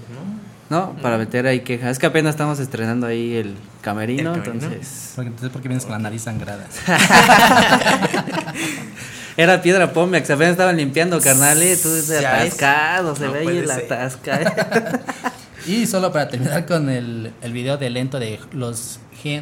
[0.69, 1.91] No, para meter ahí quejas.
[1.91, 4.67] Es que apenas estamos estrenando ahí el camerino, El camerino.
[4.67, 5.13] entonces...
[5.17, 6.69] Porque, entonces, ¿por qué vienes con la nariz sangrada?
[9.37, 11.83] Era piedra Pomex, apenas estaban limpiando, carnales.
[11.83, 12.11] Tú ves.
[12.13, 13.71] atascado, se No ve ahí ser.
[13.93, 15.01] atasca.
[15.67, 18.99] Y solo para terminar con el, el video de lento de los,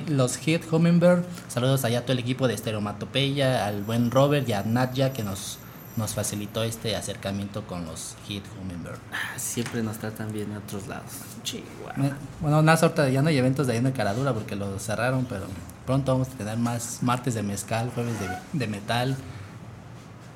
[0.08, 1.24] los Hit Hummingbird.
[1.48, 5.22] Saludos allá a todo el equipo de Estereomatopeya, al buen Robert y a Nadja que
[5.22, 5.58] nos,
[5.96, 8.98] nos facilitó este acercamiento con los Hit Hummingbird.
[9.12, 11.12] Ah, Siempre nos tratan bien en otros lados.
[11.44, 12.16] Chihuahua.
[12.40, 15.46] Bueno, una sorta ya no hay eventos de ahí en Caradura porque lo cerraron, pero
[15.86, 19.16] pronto vamos a tener más martes de mezcal, jueves de, de metal,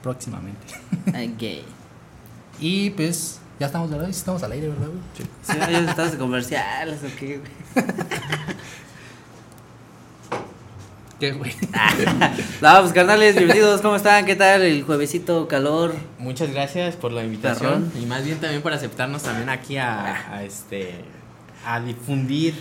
[0.02, 0.74] próximamente.
[1.12, 1.64] Ay, gay.
[2.60, 4.06] Y pues ya estamos, ¿verdad?
[4.06, 4.88] Sí Estamos al aire, ¿verdad?
[4.88, 5.00] güey?
[5.42, 7.86] Sí, oye, estás de comerciales o qué, güey?
[11.20, 11.52] ¿Qué, güey?
[12.60, 14.24] No, pues carnales, bienvenidos, ¿cómo están?
[14.26, 15.94] ¿Qué tal el juevesito calor?
[16.18, 18.02] muchas gracias por la invitación Perrón.
[18.02, 21.04] y más bien también por aceptarnos también aquí a, a este
[21.64, 22.54] a difundir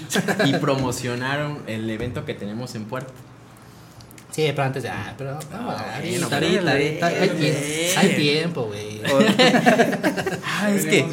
[0.46, 3.12] y promocionar el evento que tenemos en Puerto.
[4.32, 4.90] Sí, pero antes de.
[4.90, 5.38] Ah, pero.
[5.54, 7.54] Ah, bueno, ahorita, ahorita, hay, bien.
[7.56, 9.02] tie- hay tiempo, güey.
[10.64, 11.06] Ah, es que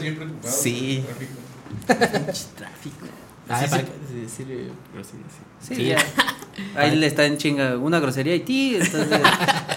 [0.44, 1.04] sí.
[1.86, 3.06] Tráfico.
[3.48, 3.88] Ah, Sí, para- sí,
[4.26, 4.44] sí, sí,
[4.92, 5.66] pero sí, sí.
[5.68, 5.84] Sí, Sí.
[5.86, 5.98] ya.
[6.76, 9.20] Ahí le está en chinga una grosería y ti, entonces.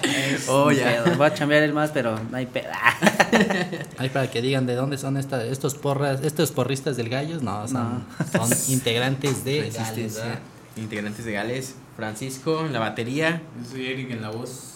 [0.04, 1.04] es Oh, ya.
[1.04, 1.16] pedo.
[1.16, 2.70] Voy a chambear el más, pero no hay pedo.
[3.98, 7.68] Ahí para que digan de dónde son esta, estos porras, estos porristas del gallos, no,
[7.68, 8.48] son, No.
[8.48, 10.20] son integrantes de Gales.
[10.76, 14.68] Integrantes de Gales, Francisco en la batería, Yo soy Eric en la voz.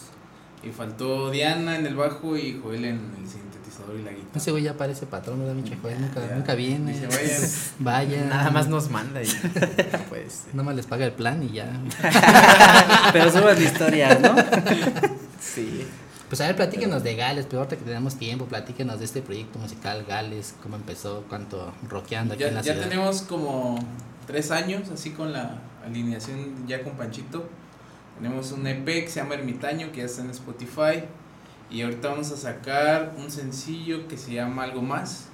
[0.63, 4.31] Y faltó Diana en el bajo y Joel en el sintetizador y la guitarra.
[4.35, 6.01] Ese güey ya parece patrón, ¿verdad, mi Joel?
[6.01, 6.35] Nunca, Ya.
[6.35, 6.91] nunca viene.
[6.93, 7.41] Dice, vayan.
[7.79, 8.25] Vaya.
[8.25, 9.27] nada más nos manda y
[9.93, 10.53] no puede ser.
[10.55, 11.67] Nada más les paga el plan y ya.
[13.13, 14.35] pero suban historias, ¿no?
[15.39, 15.85] Sí.
[16.29, 19.59] Pues a ver, platíquenos de Gales, pero ahorita que tenemos tiempo, platíquenos de este proyecto
[19.59, 22.89] musical Gales, cómo empezó, cuánto rockeando aquí Ya, en la ya ciudad.
[22.89, 23.77] tenemos como
[24.25, 27.47] tres años así con la alineación ya con Panchito.
[28.17, 31.03] Tenemos un EP que se llama Ermitaño que ya está en Spotify.
[31.69, 35.25] Y ahorita vamos a sacar un sencillo que se llama Algo Más.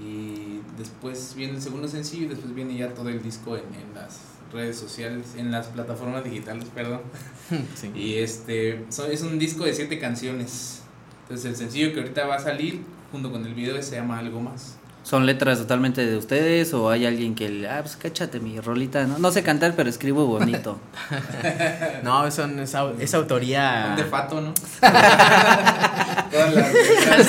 [0.00, 3.94] Y después viene el segundo sencillo y después viene ya todo el disco en, en
[3.94, 4.20] las
[4.52, 7.00] redes sociales, en las plataformas digitales, perdón.
[7.74, 7.90] Sí.
[7.94, 10.82] Y este son- es un disco de siete canciones.
[11.22, 14.40] Entonces el sencillo que ahorita va a salir junto con el video se llama Algo
[14.40, 14.77] Más.
[15.08, 19.06] ¿Son letras totalmente de ustedes o hay alguien que le, ah, pues cáchate mi rolita?
[19.06, 20.78] No, no sé cantar, pero escribo bonito.
[22.02, 23.86] No, son, es, es autoría.
[23.86, 24.52] Son de fato, ¿no?
[24.80, 27.26] Todas las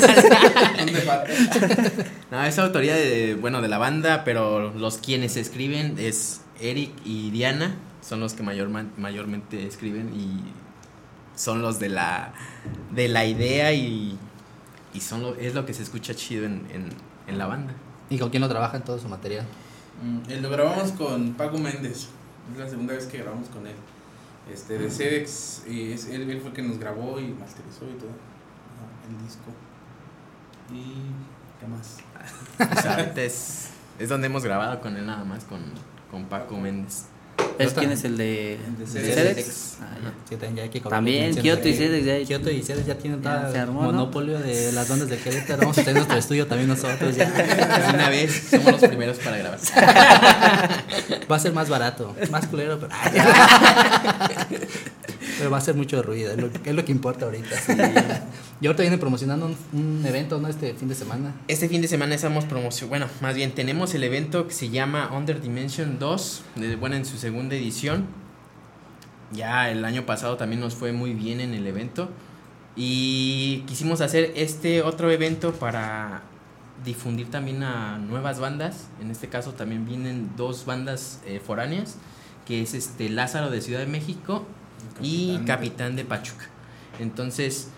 [0.77, 1.31] son de fato.
[2.31, 7.31] No, es autoría de, bueno, de la banda, pero los quienes escriben es Eric y
[7.31, 10.41] Diana, son los que mayorman- mayormente escriben y
[11.39, 12.33] son los de la,
[12.93, 14.17] de la idea y,
[14.93, 16.89] y son lo, es lo que se escucha chido en, en,
[17.29, 17.73] en la banda.
[18.09, 19.45] ¿Y con quién lo trabajan todo su material?
[20.03, 22.09] Mm, eh, Lo grabamos con Paco Méndez.
[22.51, 23.75] Es la segunda vez que grabamos con él.
[24.51, 25.63] Este, de Cedex.
[25.67, 28.09] Y es, él, él fue el que nos grabó y masterizó y todo.
[28.09, 29.51] Ajá, el disco.
[30.73, 31.11] Y.
[31.59, 31.97] ¿Qué más?
[32.77, 33.69] O sea, ahorita es,
[33.99, 35.61] es donde hemos grabado con él nada más, con,
[36.09, 37.05] con Paco Méndez.
[37.57, 39.15] ¿Es quién es el de, de de Cedex.
[39.15, 39.77] Cedex?
[39.81, 40.13] Ah, ya.
[40.29, 41.41] Sí, también ya hay que cobrar También, licencia.
[41.41, 43.91] Kioto y Cedex ya hay- Kioto y Cedex ya tienen Ya el armó, ¿no?
[43.91, 45.59] monopolio de las bandas de Querétaro.
[45.61, 47.31] Vamos a tener nuestro estudio también nosotros ya.
[47.93, 49.59] Una vez somos los primeros para grabar.
[51.31, 52.91] Va a ser más barato, más culero, pero,
[55.39, 57.55] pero va a ser mucho ruido, es lo, es lo que importa ahorita.
[58.61, 60.47] Y ahorita viene promocionando un, un evento, ¿no?
[60.49, 61.33] Este fin de semana.
[61.47, 65.09] Este fin de semana estamos promoción, bueno, más bien tenemos el evento que se llama
[65.15, 68.05] Under Dimension 2, de- bueno, en su segunda edición.
[69.31, 72.09] ya el año pasado también nos fue muy bien en el evento.
[72.75, 76.21] Y quisimos hacer este otro evento para
[76.85, 78.87] difundir también a nuevas bandas.
[79.01, 81.97] En este caso también vienen dos bandas eh, foráneas,
[82.47, 84.45] que es este Lázaro de Ciudad de México
[85.01, 86.45] y Capitán de- Capitán de Pachuca.
[86.99, 87.69] Entonces,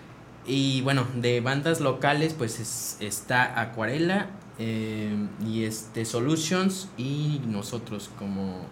[0.46, 4.28] y bueno, de bandas locales pues es- está Acuarela
[4.60, 8.66] eh, y este Solutions y nosotros como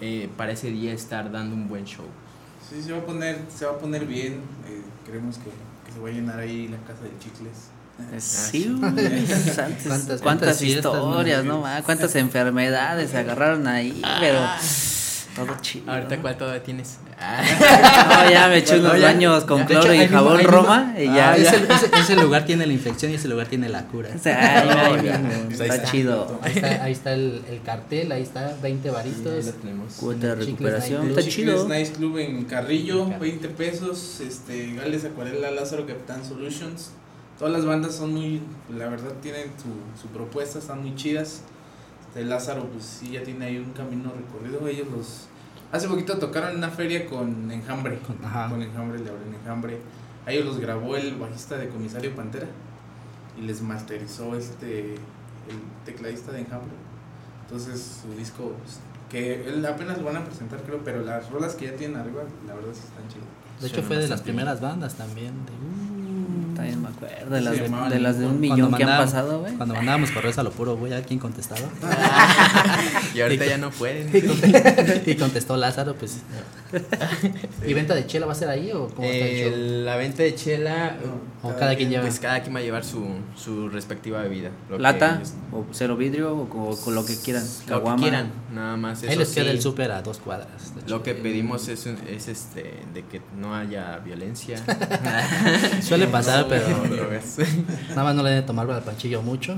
[0.00, 2.06] eh, para ese día estar dando un buen show.
[2.68, 4.40] Sí, se va a poner, se va a poner bien.
[4.68, 5.44] eh, queremos que,
[5.86, 7.70] que se va a llenar ahí la casa de chicles.
[8.18, 9.04] Sí, ¿Cuántas-
[9.54, 11.62] cuántas, cuántas cuántas historias, no?
[11.86, 14.40] Cuántas enfermedades se agarraron ahí, pero
[15.36, 15.92] todo chido.
[15.92, 16.98] Ahorita cuál todavía tienes.
[18.24, 20.50] No, ya me eché Bueno, unos ya- baños con De cloro hecho, y jabón mismo-
[20.52, 21.32] Roma y ya.
[21.32, 21.50] Ah, ya.
[21.50, 24.10] ese, ese- ese lugar tiene la infección y ese lugar tiene la cura.
[24.14, 24.68] O sea, ahí,
[24.98, 25.18] ahí ya.
[25.18, 25.90] mismo, Pues ahí está, está.
[25.90, 26.38] chido.
[26.42, 29.44] Ahí está, ahí está el, el cartel, ahí está 20 Ahí varitos.
[29.46, 29.92] lo tenemos.
[29.94, 31.34] Cuota de Chicles recuperación, Night está Club.
[31.34, 31.68] chido.
[31.68, 34.20] Nice Club en Carrillo, 20 pesos.
[34.20, 36.90] Este, Gales Acuarela, Lázaro Capitán Solutions.
[37.38, 38.40] Todas las bandas son muy,
[38.76, 41.40] la verdad, tienen su, su propuesta, están muy chidas.
[42.08, 44.68] Este, Lázaro, pues sí, ya tiene ahí un camino recorrido.
[44.68, 45.26] Ellos los.
[45.74, 47.98] Hace poquito tocaron en una feria con Enjambre.
[47.98, 48.48] Con- ajá.
[48.48, 49.78] Con Enjambre, le abren Enjambre.
[50.24, 52.46] A ellos los grabó el bajista de Comisario Pantera.
[53.36, 54.94] Y les masterizó este.
[54.94, 56.70] El tecladista de Enjambre.
[57.42, 58.78] Entonces su disco, pues,
[59.10, 62.22] que él apenas lo van a presentar creo, pero las rolas que ya tienen arriba,
[62.46, 63.26] la verdad sí están chidas.
[63.60, 65.34] De hecho, Suena fue de las primeras bandas también.
[65.44, 65.93] de- uh,
[66.54, 69.54] También me acuerdo de Sí, las, de, las de un millón que han pasado, güey.
[69.54, 71.60] Cuando mandábamos correos a lo puro, güey, a quién contestaba.
[73.14, 74.08] Y ahorita ya no pueden.
[74.12, 76.18] y, contestó, y contestó Lázaro, pues.
[77.66, 79.52] ¿Y venta de chela va a ser ahí o cómo está el show?
[79.54, 80.96] El- la venta de chela,
[81.42, 82.02] O cada quien lleva.
[82.02, 83.04] pues cada quien va a llevar su,
[83.36, 84.50] su respectiva bebida.
[84.68, 87.44] Lo que Lata, es- o cero vidrio, o, co- con lo que quieran.
[87.68, 89.02] lo que quieran, nada más.
[89.04, 90.48] Ahí les queda sí, el súper a dos cuadras.
[90.88, 94.56] Lo que pedimos es, un- es este de que no haya violencia.
[95.82, 96.66] Suele pasar, pero
[97.90, 99.56] nada más no le deben tomar al panchillo mucho.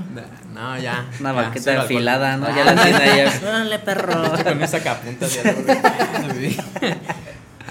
[0.53, 1.05] No, ya.
[1.19, 1.85] Una ya, cero alcohol.
[1.85, 2.47] afilada, ¿no?
[2.47, 3.29] Ah, Ya la tiene ahí.
[3.43, 4.31] ¡Órale, perro!
[4.43, 6.57] Con esa capunta de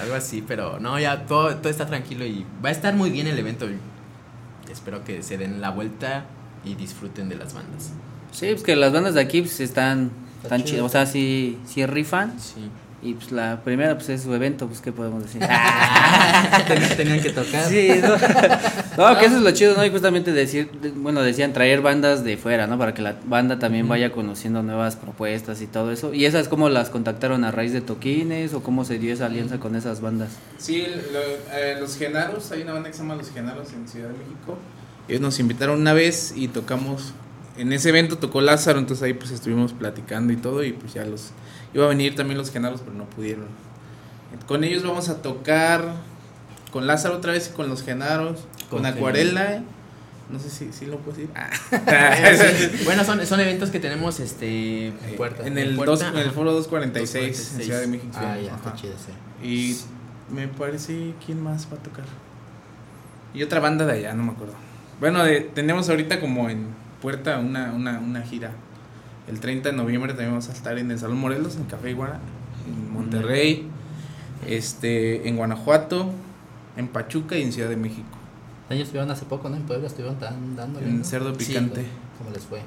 [0.00, 3.26] algo, así, pero no, ya todo, todo está tranquilo y va a estar muy bien
[3.26, 3.66] el evento.
[4.70, 6.24] Espero que se den la vuelta
[6.64, 7.92] y disfruten de las bandas.
[8.30, 10.10] Sí, pues que las bandas de aquí pues, están,
[10.42, 10.70] están chido.
[10.70, 10.84] chidas.
[10.84, 12.38] O sea, sí, sí rifan.
[12.38, 12.68] Sí.
[13.06, 15.40] Y pues la primera pues es su evento, pues qué podemos decir.
[16.66, 17.64] Tenían, tenían que tocar.
[17.68, 18.16] Sí, no.
[18.96, 19.84] No, que eso es lo chido, ¿no?
[19.84, 22.78] Y justamente decir, de- bueno, decían traer bandas de fuera, ¿no?
[22.78, 26.14] Para que la banda también vaya conociendo nuevas propuestas y todo eso.
[26.14, 29.58] ¿Y esas cómo las contactaron a raíz de toquines o cómo se dio esa alianza
[29.60, 30.30] con esas bandas?
[30.56, 34.08] Sí, lo- eh, los Genaros, hay una banda que se llama Los Genaros en Ciudad
[34.08, 34.56] de México.
[35.08, 37.12] Ellos nos invitaron una vez y tocamos,
[37.58, 41.04] en ese evento tocó Lázaro, entonces ahí pues estuvimos platicando y todo y pues ya
[41.04, 41.30] los,
[41.74, 43.46] iba a venir también los Genaros pero no pudieron.
[44.46, 45.94] Con ellos vamos a tocar
[46.72, 48.40] con Lázaro otra vez y con los Genaros,
[48.70, 49.62] con, Con Acuarela.
[50.28, 51.30] No sé si, si lo puedo decir.
[51.36, 51.48] Ah.
[52.84, 55.46] bueno, son, son eventos que tenemos este puerta.
[55.46, 57.64] en, el puerta, dos- en el foro 246, en 246.
[57.66, 58.12] Ciudad de México.
[58.16, 59.46] Ah, ya, está chido ese.
[59.46, 59.76] Y
[60.34, 62.04] me parece, ¿quién más va a tocar?
[63.34, 64.54] Y otra banda de allá, no me acuerdo.
[64.98, 66.66] Bueno, de- tenemos ahorita como en
[67.02, 68.52] puerta una, una, una gira.
[69.28, 72.20] El 30 de noviembre también vamos a estar en el Salón Morelos, en Café Iguana,
[72.66, 73.66] en Monterrey,
[74.46, 76.10] este, en Guanajuato,
[76.76, 78.06] en Pachuca y en Ciudad de México.
[78.70, 79.56] Ellos estuvieron hace poco, ¿no?
[79.56, 80.86] En Puebla estuvieron tan dándole.
[80.86, 81.04] En ¿no?
[81.04, 81.86] Cerdo Sí, Picante.
[82.18, 82.60] ¿Cómo les fue?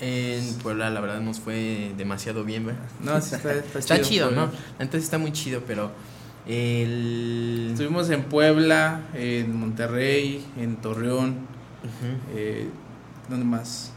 [0.00, 2.80] En Puebla, la verdad, nos fue demasiado bien, ¿verdad?
[3.02, 4.46] No, sí está, está, Está chido, Puebla.
[4.46, 4.52] ¿no?
[4.78, 5.90] Entonces está muy chido, pero
[6.46, 7.68] el...
[7.72, 12.36] Estuvimos en Puebla, en Monterrey, en Torreón, Ujú.
[12.36, 12.68] eh,
[13.28, 13.90] ¿dónde más?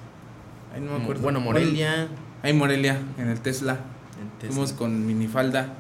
[0.74, 1.22] Ahí no me acuerdo.
[1.24, 2.08] Bueno, Morelia.
[2.44, 3.74] Ahí Morelia, en el Tesla.
[4.22, 4.50] en Tesla.
[4.54, 5.74] Fuimos con minifalda.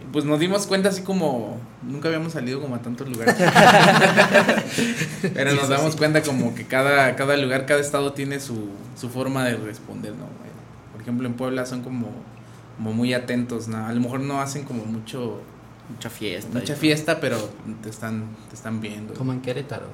[0.00, 3.36] Y Pues nos dimos cuenta así como nunca habíamos salido como a tantos lugares.
[5.34, 9.44] Pero nos damos cuenta como que cada, cada lugar, cada estado tiene su, su forma
[9.44, 10.26] de responder, ¿no?
[10.92, 12.08] Por ejemplo, en Puebla son como,
[12.76, 13.86] como muy atentos, ¿no?
[13.86, 15.40] A lo mejor no hacen como mucho
[15.90, 16.58] Mucha fiesta.
[16.58, 17.36] mucha fiesta, pero
[17.82, 19.14] te están, te están viendo.
[19.14, 19.86] Como en Querétaro.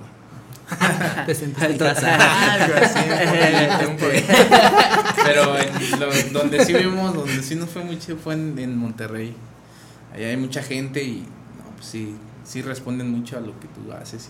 [1.26, 2.14] Te sentiste en casa.
[2.52, 4.32] Algo así, un poquito, un poquito.
[5.24, 8.76] Pero en lo- donde sí vimos, donde sí nos fue muy chido fue en, en
[8.76, 9.34] Monterrey.
[10.14, 11.20] Allá hay mucha gente y
[11.58, 12.14] no, pues sí,
[12.44, 14.28] sí responden mucho a lo que tú haces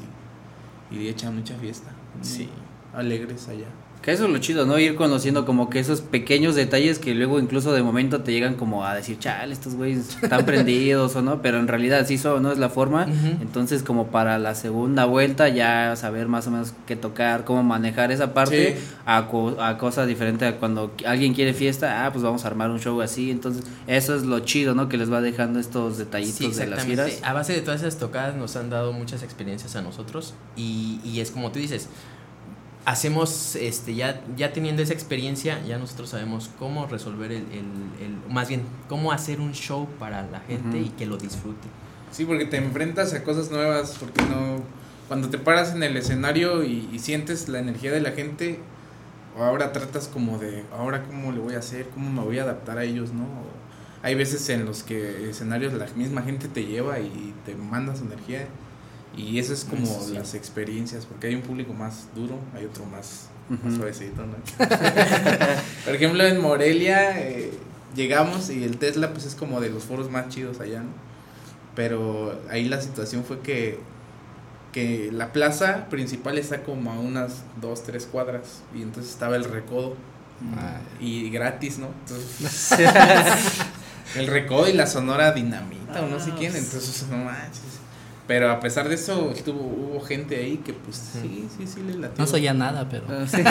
[0.91, 1.91] y, y echan mucha fiesta.
[2.23, 2.49] Sí.
[2.95, 3.67] Alegres allá.
[4.03, 4.79] Que eso es lo chido, ¿no?
[4.79, 8.85] Ir conociendo como que esos pequeños detalles que luego incluso de momento te llegan como
[8.87, 12.53] a decir, chale, estos güeyes están prendidos o no, pero en realidad sí son, no
[12.53, 13.07] es la forma.
[13.41, 18.11] Entonces como para la segunda vuelta ya saber más o menos qué tocar, cómo manejar
[18.13, 18.85] esa parte Sí.
[19.05, 22.71] a, co- a cosas diferentes a cuando alguien quiere fiesta, ah, pues vamos a armar
[22.71, 23.31] un show así.
[23.31, 24.89] Entonces eso es lo chido, ¿no?
[24.89, 27.19] Que les va dejando estos detallitos Sí, de las giras.
[27.23, 31.21] A base de todas esas tocadas nos han dado muchas experiencias a nosotros y, y
[31.21, 31.89] es como tú dices,
[32.85, 38.33] hacemos, este, ya, ya teniendo esa experiencia, ya nosotros sabemos cómo resolver el, el- el-
[38.33, 41.69] más bien, cómo hacer un show para la gente y que lo disfrute.
[42.11, 44.63] Sí, porque te enfrentas a cosas nuevas, porque no...
[45.09, 48.61] Cuando te paras en el escenario y, y sientes la energía de la gente,
[49.39, 52.77] ahora tratas como de, ahora cómo le voy a hacer, cómo me voy a adaptar
[52.79, 53.23] a ellos, ¿no?
[53.25, 53.47] O
[54.03, 58.05] hay veces en los que escenarios la misma gente te lleva y te manda su
[58.05, 58.47] energía.
[59.17, 60.15] Y eso es como Eso sí.
[60.15, 63.29] las experiencias, porque hay un público más duro, hay otro más,
[63.77, 64.35] suavecito, ¿no?
[65.85, 67.53] Por ejemplo, en Morelia eh,
[67.97, 70.91] llegamos y el Tesla pues es como de los foros más chidos allá, ¿no?
[71.75, 73.81] Pero ahí la situación fue que,
[74.73, 79.45] que la plaza principal está como a unas dos, tres cuadras y entonces estaba el
[79.45, 79.97] recodo
[81.01, 81.89] y gratis, ¿no?
[82.07, 82.79] Entonces,
[84.17, 87.78] el recodo y la sonora dinamita o no sé quién, entonces no manches.
[88.29, 91.95] Pero a pesar de eso, estuvo, hubo gente ahí que pues sí, sí, sí le
[91.95, 92.23] latió.
[92.23, 93.07] No soy ya nada, pero.
[93.27, 93.43] Sí.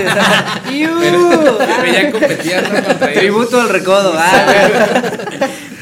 [0.68, 2.84] Pero, pero ya competían ¿no?
[2.84, 3.20] contra ellos.
[3.20, 4.14] Tributo al recodo.
[4.16, 4.46] Ah.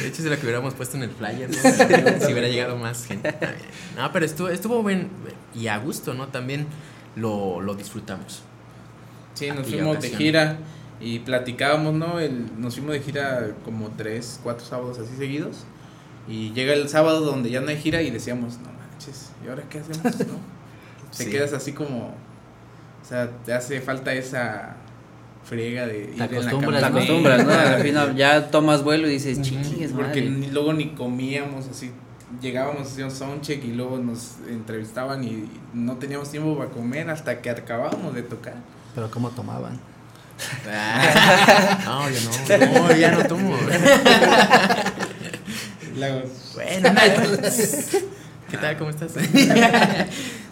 [0.01, 2.25] De hecho, es lo que hubiéramos puesto en el flyer, ¿no?
[2.25, 3.35] si hubiera llegado más gente.
[3.97, 5.09] No, pero estuvo, estuvo buen
[5.53, 6.27] y a gusto, ¿no?
[6.27, 6.67] También
[7.15, 8.43] lo, lo disfrutamos.
[9.33, 10.57] Sí, nos fuimos de gira
[11.01, 12.19] y platicábamos, ¿no?
[12.19, 15.65] El, nos fuimos de gira como tres, cuatro sábados así seguidos.
[16.27, 18.75] Y llega el sábado donde ya no hay gira y decíamos, no
[19.05, 20.03] manches, ¿y ahora qué hacemos?
[20.27, 20.35] ¿No?
[21.17, 21.29] Te Sí.
[21.29, 24.75] quedas así como, o sea, te hace falta esa
[25.43, 27.51] friega de ir Te en la acostumbras, Te acostumbras, ¿no?
[27.53, 30.49] Al final ya tomas vuelo y dices, chingues, Porque madre.
[30.51, 31.91] luego ni comíamos así.
[32.41, 37.49] Llegábamos, hacíamos soundcheck y luego nos entrevistaban y no teníamos tiempo para comer hasta que
[37.51, 38.55] acabábamos de tocar.
[38.95, 39.79] Pero ¿cómo tomaban?
[40.67, 43.55] Ah, no, yo no, no, ya no tomo.
[45.95, 46.23] Luego,
[46.55, 46.89] Bueno,
[48.55, 48.77] ¿qué tal?
[48.77, 49.13] ¿Cómo estás?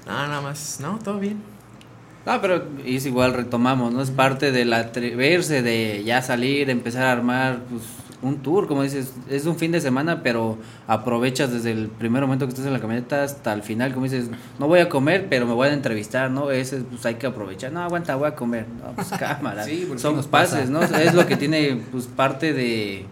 [0.06, 1.42] No, nada más, no, todo bien.
[2.26, 4.02] No, pero es igual, retomamos, ¿no?
[4.02, 7.84] Es parte del atreverse, de ya salir, empezar a armar pues,
[8.22, 12.46] un tour, como dices, es un fin de semana, pero aprovechas desde el primer momento
[12.46, 14.30] que estás en la camioneta hasta el final, como dices,
[14.60, 16.52] no voy a comer, pero me voy a entrevistar, ¿no?
[16.52, 20.02] Ese, pues hay que aprovechar, no, aguanta, voy a comer, no, pues cámara, Sí, porque
[20.02, 20.30] son pasa.
[20.58, 20.82] pases, ¿no?
[20.84, 23.06] Es lo que tiene, pues, parte de,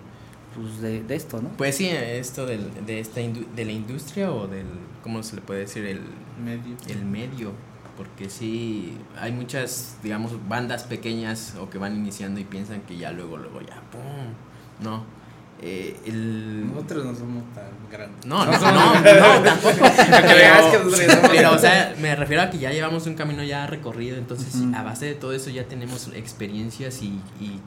[0.55, 1.49] pues, de, de esto, ¿no?
[1.57, 4.65] Pues sí, esto del, de, esta de la industria o del,
[5.03, 5.85] ¿cómo se le puede decir?
[5.85, 6.01] El,
[6.43, 6.75] medio.
[6.87, 7.51] el medio.
[7.97, 13.11] Porque sí, hay muchas, digamos, bandas pequeñas o que van iniciando y piensan que ya
[13.11, 14.33] luego, luego ya, ¡pum!
[14.79, 15.03] No.
[15.61, 16.67] Eh, el...
[16.67, 18.25] Nosotros no somos tan grandes.
[18.25, 19.75] No, no, no, no, tampoco.
[20.27, 23.05] que veas que nosotros ya somos Pero, o sea, me refiero a que ya llevamos
[23.05, 27.59] un camino ya recorrido, entonces a base de todo eso ya tenemos experiencias y, y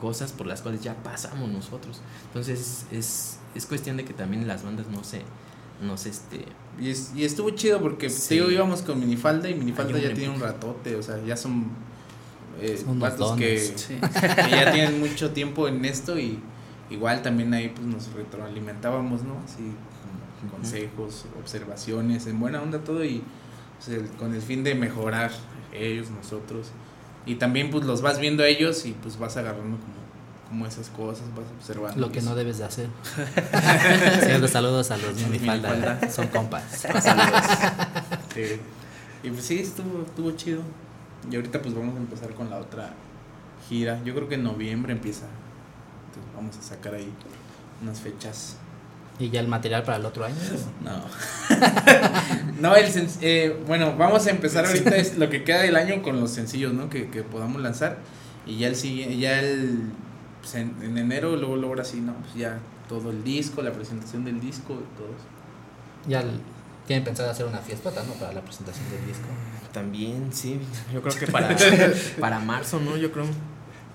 [0.00, 2.00] cosas por las cuales ya pasamos nosotros.
[2.26, 5.22] Entonces es, es cuestión de que también las bandas no se,
[5.82, 6.44] no se, este,
[6.80, 8.28] Y, es- y estuvo chido porque Sí.
[8.30, 11.66] te digo, íbamos con minifalda y minifalda ya tiene un ratote, o sea, ya son,
[12.60, 13.58] eh, Son unos vatos que.
[13.58, 13.94] Sí.
[14.00, 16.38] que ya tienen mucho tiempo en esto y
[16.90, 19.34] igual también ahí pues nos retroalimentábamos, ¿no?
[19.44, 19.72] Así
[20.40, 23.22] con consejos, observaciones, en buena onda todo y
[23.76, 25.30] pues, el- con el fin de mejorar
[25.72, 26.68] ellos, nosotros.
[27.26, 29.94] Y también pues los vas viendo a ellos y pues vas agarrando como,
[30.48, 32.00] como esas cosas, vas observando.
[32.00, 32.88] Lo que no debes de hacer.
[34.20, 35.70] Señor, saludos a los minifalda.
[35.70, 36.10] minifalda.
[36.10, 36.64] Son compas.
[36.70, 37.44] Saludos.
[38.34, 38.60] Sí.
[39.22, 40.62] Y pues sí, estuvo, estuvo chido.
[41.30, 42.94] Y ahorita pues vamos a empezar con la otra
[43.68, 44.02] gira.
[44.04, 45.26] Yo creo que en noviembre empieza.
[46.08, 47.12] Entonces vamos a sacar ahí
[47.82, 48.56] unas fechas.
[49.20, 50.34] ¿Y ya el material para el otro año?
[50.82, 51.02] No.
[52.60, 56.02] no, el sen- eh, bueno, vamos a empezar ahorita es lo que queda del año
[56.02, 56.88] con los sencillos, ¿no?
[56.90, 57.98] Que, que podamos lanzar.
[58.46, 59.80] Y ya el siguiente, ya el
[60.40, 62.14] pues, en, en enero, luego, luego ahora sí, ¿no?
[62.14, 62.58] Pues ya
[62.88, 66.08] todo el disco, la presentación del disco y todo eso.
[66.08, 66.40] Ya el-
[66.86, 68.14] tienen pensado hacer una fiesta, ¿no?
[68.14, 69.26] Para la presentación del disco.
[69.72, 70.58] también, sí,
[70.92, 71.54] yo creo que para,
[72.20, 72.96] para marzo, ¿no?
[72.96, 73.26] Yo creo,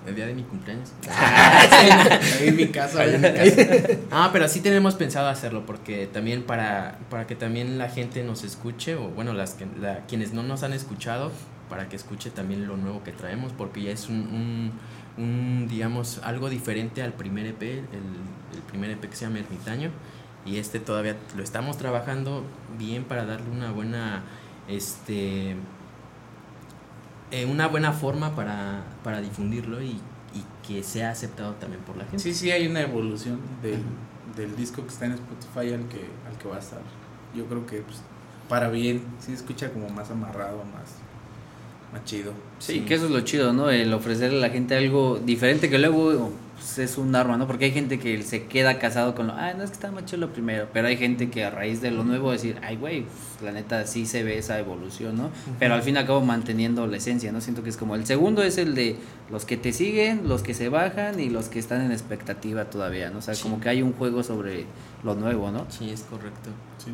[0.08, 0.92] el día de mi cumpleaños.
[1.10, 3.02] Ahí en mi casa.
[3.02, 3.88] Ahí en mi casa.
[4.12, 8.44] Ah, pero sí tenemos pensado hacerlo porque también para, para que también la gente nos
[8.44, 11.32] escuche o bueno, las que, la- quienes no nos han escuchado,
[11.70, 14.72] para que escuche también lo nuevo que traemos porque ya es un,
[15.18, 17.80] un, un, digamos, algo diferente al primer EP, el,
[18.54, 19.90] el primer EP que se llama Ermitaño
[20.46, 22.44] y este todavía lo estamos trabajando
[22.78, 24.22] bien para darle una buena,
[24.68, 25.56] este
[27.36, 30.00] eh, una buena forma para, para difundirlo y,
[30.34, 32.20] y que sea aceptado también por la gente.
[32.20, 33.82] Sí, sí, hay una evolución del,
[34.36, 36.80] del disco que está en Spotify al que, al que va a estar.
[37.36, 37.98] Yo creo que pues,
[38.48, 40.96] para bien, sí se escucha como más amarrado, más,
[41.92, 42.32] más chido.
[42.60, 43.70] Sí, que eso es lo chido, ¿no?
[43.70, 47.48] El ofrecerle a la gente algo diferente que luego pues, es un arma, ¿no?
[47.48, 50.06] Porque hay gente que se queda casado con lo, ah, no es que está más
[50.06, 53.04] chido lo primero, pero hay gente que a raíz de lo nuevo decir, ay, güey,
[53.04, 55.30] pues, la neta sí se ve esa evolución, ¿no?
[55.60, 57.42] Pero al fin y al cabo manteniendo la esencia, ¿no?
[57.42, 58.96] Siento que es como el segundo es el de
[59.30, 63.10] los que te siguen, los que se bajan y los que están en expectativa todavía,
[63.10, 63.20] ¿no?
[63.20, 63.44] O sea, Sí.
[63.44, 64.66] como que hay un juego sobre
[65.04, 65.66] lo nuevo, ¿no?
[65.70, 66.50] Sí, es correcto.
[66.84, 66.92] Sí.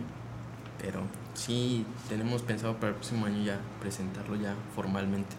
[0.81, 1.01] Pero
[1.35, 5.35] sí, tenemos pensado para el próximo año ya presentarlo ya formalmente.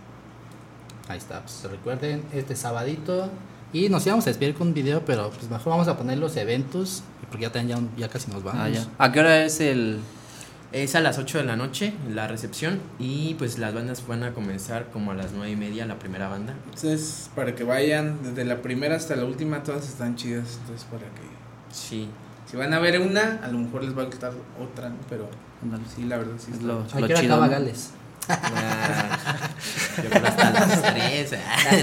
[1.09, 3.29] Ahí está, pues recuerden, este sabadito.
[3.73, 6.37] Y nos íbamos a despedir con un video, pero pues mejor vamos a poner los
[6.37, 8.61] eventos, porque ya, también ya, ya casi nos vamos.
[8.63, 8.87] Ah, ya.
[8.99, 9.99] ¿A qué hora es el...?
[10.73, 14.33] Es a las 8 de la noche la recepción y pues las bandas van a
[14.33, 16.55] comenzar como a las 9 y media la primera banda.
[16.65, 20.59] Entonces, para que vayan desde la primera hasta la última, todas están chidas.
[20.63, 21.21] Entonces, para que
[21.71, 22.09] Sí,
[22.51, 24.97] si van a ver una, a lo mejor les va a gustar otra, ¿no?
[25.11, 25.29] Pero
[25.95, 26.53] sí, la verdad, sí.
[26.53, 27.53] Es está- lo, ¿A hora chido, acaba ¿no?
[27.53, 27.91] Gales?
[28.29, 29.51] Ah,
[30.03, 31.35] yo creo hasta las 3.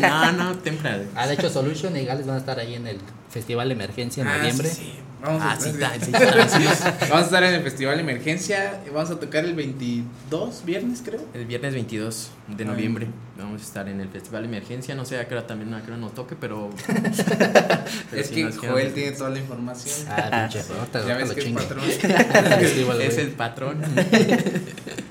[0.02, 1.04] No, no, temprano.
[1.16, 2.98] Ah, de hecho, Solution y Gales van a estar ahí en el
[3.30, 4.70] Festival Emergencia en Ah, noviembre.
[4.70, 4.94] sí, sí.
[5.22, 5.66] Vamos, a Ah, ta-
[6.00, 6.12] sí,
[7.10, 8.80] vamos a estar en el Festival Emergencia.
[8.94, 11.20] Vamos a tocar el 22, viernes, creo.
[11.34, 14.96] El viernes 22 de Ah, noviembre vamos a estar en el Festival Emergencia.
[14.96, 16.70] No sé a qué hora también, a qué hora nos toque, pero.
[16.88, 20.08] pero es sí que Joel tiene toda la información.
[20.10, 20.66] Ah, pinche,
[21.06, 21.60] ya ves lo que es chingo.
[21.60, 21.84] patrón.
[23.02, 23.82] Es el patrón.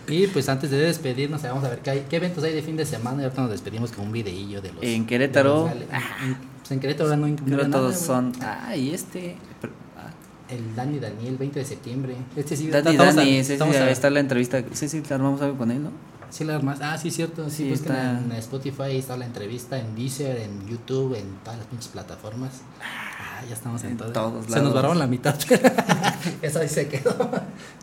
[0.09, 2.77] Y pues antes de despedirnos, vamos a ver qué, hay, qué eventos hay de fin
[2.77, 3.21] de semana.
[3.23, 4.83] Y ahorita nos despedimos con un videillo de los.
[4.83, 5.65] En Querétaro.
[5.65, 5.73] los.
[5.73, 8.33] En, pues en Querétaro no Creo todos son...
[8.41, 9.37] Ah, y este...
[9.61, 10.11] pero- ah,
[10.53, 12.17] El Dani Daniel, 20 de septiembre.
[12.37, 14.63] Este sí, Dani, a- Dani, sí, sí, a- ahí está la entrevista.
[14.73, 15.91] Sí, sí, armamos algo con él, ¿no?
[16.31, 16.79] Sí, la armas.
[16.83, 17.49] Ah, sí, cierto.
[17.49, 21.59] Sí, Sí, busquen está- en Spotify, está la entrevista, en Deezer, en YouTube, en todas
[21.59, 22.61] las pinches plataformas.
[22.83, 23.08] Ah,
[23.47, 25.35] ya estamos en, todos Se nos vararon la mitad.
[26.43, 27.15] Eso ahí se quedó.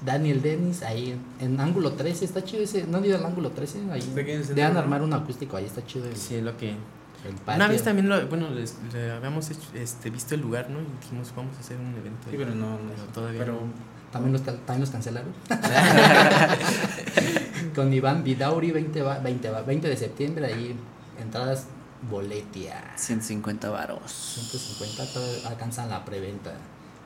[0.03, 2.85] Daniel Dennis, ahí en, en ángulo 13, está chido ese.
[2.87, 3.91] ¿No han ido al ángulo 13?
[3.91, 4.13] Ahí.
[4.15, 6.05] El Dejan armar un acústico, ahí está chido.
[6.07, 6.71] El, Sí, es lo que.
[6.71, 7.55] el patio.
[7.55, 10.79] Una vez también lo, bueno, les, le habíamos hecho, este, visto el lugar, ¿no?
[10.79, 12.19] Y dijimos, vamos a hacer un evento.
[12.25, 12.37] Sí, ahí.
[12.37, 13.03] pero no, no.
[13.13, 13.95] Todavía Pero no.
[14.11, 15.33] ¿También los, también los cancelaron.
[17.75, 20.75] Con Iván Vidauri, 20, va- 20, va- 20 de septiembre, ahí
[21.21, 21.65] entradas
[22.09, 22.93] boletia.
[22.95, 24.11] 150 varos.
[24.11, 26.53] 150 todavía alcanzan la preventa.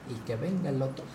[0.10, 1.06] Y que venga el otro.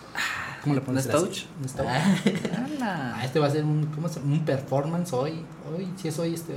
[0.63, 1.03] ¿Cómo le pones?
[1.03, 1.45] Stouch.
[1.79, 3.15] ¡Hala!
[3.17, 5.41] Ah, este va a ser un, ¿cómo se un performance hoy.
[5.69, 6.53] Hoy, sí es hoy este.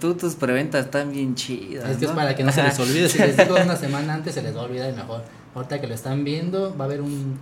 [0.00, 1.88] tú, tus preventas están bien chidas.
[1.88, 3.08] Es que es para que no se les olvide.
[3.08, 5.22] Si les digo una semana antes, se les va a olvidar y mejor.
[5.54, 7.38] Ahorita que lo están viendo, va a haber un,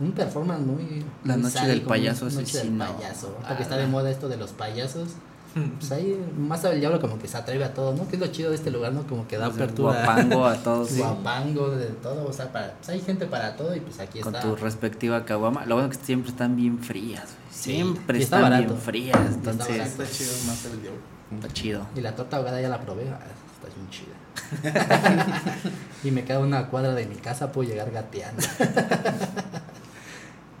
[0.00, 1.04] un performance muy.
[1.24, 2.96] La muy noche sádico, del payaso Noche del asesino.
[2.96, 3.26] payaso.
[3.36, 5.10] Ahorita que está de moda esto de los payasos.
[5.80, 8.06] Pues ahí, más el diablo como que se atreve a todo, ¿no?
[8.08, 9.02] Que es lo chido de este lugar, ¿no?
[9.06, 10.04] Como que da O sea, apertura.
[10.04, 10.88] Guapango a todos.
[10.90, 10.98] sí.
[11.00, 12.26] Guapango, de todo.
[12.28, 14.46] O sea, para, pues hay gente para todo y pues aquí Con está.
[14.48, 15.66] tu respectiva caguama.
[15.66, 17.24] Lo bueno que siempre están bien frías.
[17.24, 17.34] güey.
[17.50, 18.68] Sí, Siempre está están barato.
[18.68, 19.16] bien frías.
[19.30, 21.00] está Entonces, está chido más el diablo.
[21.34, 21.86] está chido.
[21.96, 23.08] Y la torta ahogada ya la probé.
[23.10, 23.18] ah,
[23.54, 24.14] está bien chida.
[26.04, 28.42] y me queda una cuadra de mi casa, puedo llegar gateando.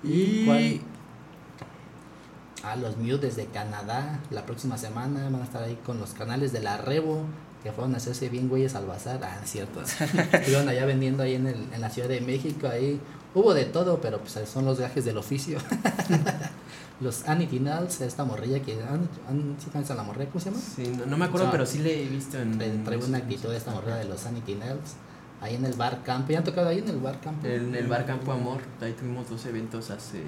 [0.02, 0.80] ¿Y cuál?
[2.62, 4.20] Ah, los Mew desde Canadá.
[4.30, 7.24] La próxima semana van a estar ahí con los canales de la Rebo.
[7.62, 9.20] Que fueron a hacerse bien güeyes al bazar.
[9.22, 9.82] Ah, cierto.
[10.32, 12.68] Estuvieron allá vendiendo ahí en, el, en la Ciudad de México.
[12.68, 13.00] Ahí
[13.34, 15.58] hubo de todo, pero pues son los gajes del oficio.
[17.00, 18.74] los Anitinals, esta morrilla que.
[18.82, 20.30] ¿Han, han, ¿Sí conocen a la morrilla?
[20.30, 20.62] ¿Cómo se llama?
[20.62, 22.56] Sí, no, no me acuerdo, O sea, pero sí le he visto en.
[22.58, 24.96] Trae, trae una actitud de esta morrilla de los Sanity Nails.
[25.40, 26.32] Ahí en el bar campo.
[26.32, 27.46] ¿Ya han tocado ahí en el bar campo?
[27.46, 30.22] En el bar Campo Amor, ahí tuvimos dos eventos hace.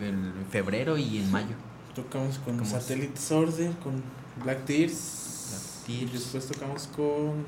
[0.00, 1.54] En febrero y en mayo.
[1.94, 2.64] Tocamos con.
[2.64, 4.02] Satellite Disorder, con
[4.42, 5.84] Black Tears.
[5.86, 7.44] Black Y después tocamos con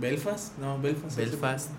[0.00, 0.58] Belfast.
[0.58, 1.16] No, Belfast.
[1.16, 1.70] Belfast,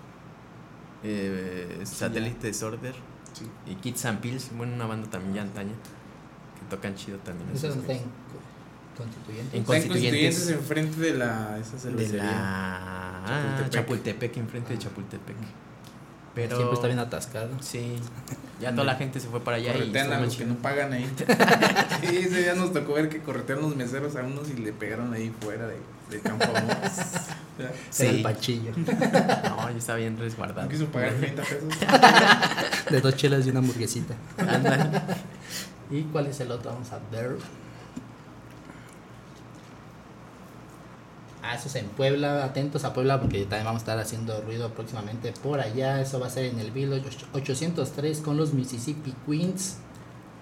[1.04, 2.94] eh, Satellite Disorder
[3.32, 3.44] Sí.
[3.70, 5.74] y Kids and Pills, bueno, una banda también ya antaña
[6.58, 7.50] que tocan chido también.
[7.54, 8.00] ¿Eso está en
[8.96, 9.56] Constituyente?
[9.58, 10.34] En Constituyentes.
[10.34, 12.22] Constituyentes enfrente de la esa De cervecería.
[12.24, 13.70] la ah, Chapultepec.
[13.70, 14.36] Chapultepec.
[14.38, 15.36] enfrente de Chapultepec.
[16.36, 17.48] Pero Siempre está bien atascado.
[17.60, 17.96] sí,
[18.60, 20.54] ya toda la gente se fue para allá y Corretean a estuvo los que no
[20.56, 21.10] pagan ahí.
[22.02, 25.12] sí, ese día nos tocó ver que corretearon los meseros a unos y le pegaron
[25.12, 25.76] ahí fuera de,
[26.10, 26.44] de campo.
[26.44, 26.60] amor.
[27.90, 28.04] Sí.
[28.06, 28.72] el pachillo.
[28.76, 30.64] No, yo estaba bien resguardado.
[30.64, 32.90] No quiso pagar 30 pesos.
[32.90, 34.14] De dos chelas y una hamburguesita.
[34.36, 34.84] Ándale.
[35.90, 36.72] ¿Y cuál es el otro?
[36.72, 37.36] Vamos a ver.
[41.46, 42.44] Ah, eso es en Puebla.
[42.44, 46.00] Atentos a Puebla porque también vamos a estar haciendo ruido próximamente por allá.
[46.00, 49.76] Eso va a ser en el Village 803 con los Mississippi Queens.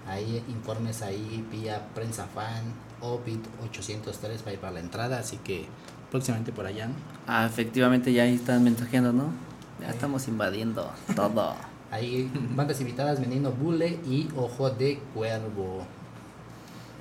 [0.07, 2.63] Ahí informes ahí vía prensa fan.
[3.01, 5.67] Obit 803 va a ir para la entrada, así que
[6.09, 6.87] próximamente por allá.
[6.87, 6.95] ¿no?
[7.27, 9.25] Ah, efectivamente ya ahí están mensajeando, ¿no?
[9.79, 11.53] Ya estamos invadiendo todo.
[11.91, 15.85] Ahí bandas invitadas Menino Bule y Ojo de Cuervo.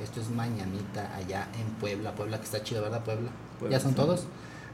[0.03, 2.13] Esto es mañanita allá en Puebla.
[2.13, 3.03] Puebla que está chido, ¿verdad?
[3.03, 3.31] Puebla.
[3.71, 4.25] Ya son todos.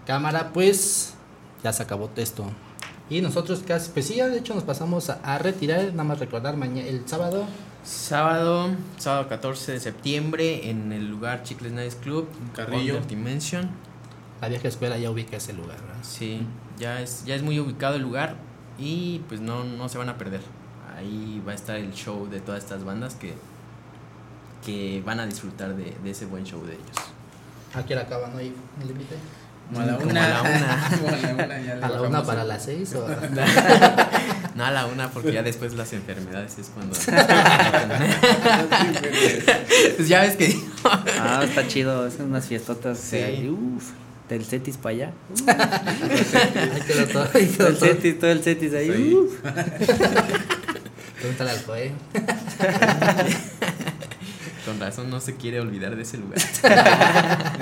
[0.07, 1.15] Cámara, pues
[1.63, 2.45] ya se acabó esto.
[3.09, 5.83] Y nosotros casi, pues sí, ya de hecho nos pasamos a, a retirar.
[5.93, 7.45] Nada más recordar mañana, el sábado.
[7.83, 12.95] Sábado, sábado 14 de septiembre en el lugar Chicles Nice Club, Carrillo.
[12.97, 13.71] Under Dimension.
[14.41, 16.03] La vieja escuela ya ubica ese lugar, ¿verdad?
[16.03, 16.47] Sí,
[16.79, 18.37] ya es, ya es muy ubicado el lugar
[18.79, 20.41] y pues no, no se van a perder.
[20.97, 23.35] Ahí va a estar el show de todas estas bandas que,
[24.65, 26.97] que van a disfrutar de, de ese buen show de ellos.
[27.75, 29.15] ¿A qué hora acaban hoy el límite?
[29.69, 30.25] Como a la una.
[30.25, 30.89] a la una.
[30.99, 32.93] Como a la una ya le ¿A la una bajamos para las seis?
[32.95, 33.07] O...
[34.57, 36.93] No a la una porque ya después las enfermedades es cuando...
[39.97, 40.59] pues ya ves que...
[41.19, 42.99] Ah, está chido, son unas fiestotas.
[42.99, 43.49] Sí.
[43.49, 43.91] Uf,
[44.29, 45.13] del Cetis para allá.
[45.47, 47.27] Ahí quedó todo.
[47.27, 47.77] Todo el.
[47.77, 48.93] Cetis, todo el Cetis ahí.
[48.93, 49.15] Sí.
[49.15, 49.35] uf.
[51.21, 51.93] Pregúntale al Joe.
[54.71, 56.39] Con razón no se quiere olvidar de ese lugar.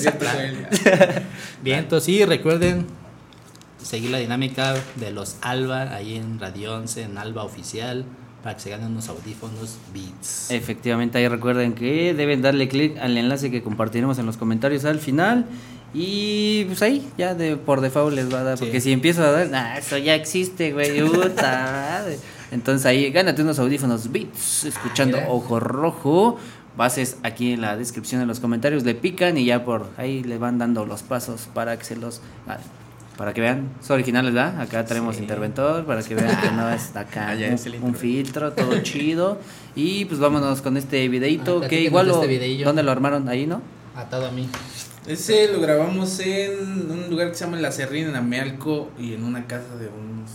[0.00, 1.24] Ya.
[1.62, 2.86] Bien, entonces sí, recuerden
[3.82, 8.04] seguir la dinámica de los Alba ahí en Radio 11, en Alba Oficial,
[8.44, 10.52] para que se ganen unos audífonos Beats.
[10.52, 15.00] Efectivamente, ahí recuerden que deben darle clic al enlace que compartiremos en los comentarios al
[15.00, 15.46] final.
[15.92, 18.58] Y pues ahí, ya de, por default les va a dar.
[18.58, 18.64] Sí.
[18.64, 21.02] Porque si empiezo a dar, nah, eso ya existe, güey.
[21.02, 22.18] puta madre".
[22.50, 25.18] Entonces ahí, gánate unos audífonos Beats, escuchando.
[25.28, 26.38] Ojo Rojo.
[26.76, 30.38] Bases aquí en la descripción de los comentarios, le pican y ya por ahí le
[30.38, 32.22] van dando los pasos para que se los.
[32.46, 32.58] ah,
[33.16, 34.60] Para que vean, son originales, ¿verdad?
[34.60, 35.22] Acá tenemos Sí.
[35.22, 38.78] interventor para que vean que no es acá Ah, un, es el un filtro, todo
[38.82, 39.38] chido.
[39.74, 42.64] Y pues vámonos con este videito Ah, que igual lo, este.
[42.64, 43.28] ¿dónde lo armaron?
[43.28, 43.60] Ahí, ¿no?
[43.96, 44.48] Atado a mí.
[45.06, 49.24] Ese lo grabamos en un lugar que se llama La Serrina, en Amealco, y en
[49.24, 50.30] una casa de unos.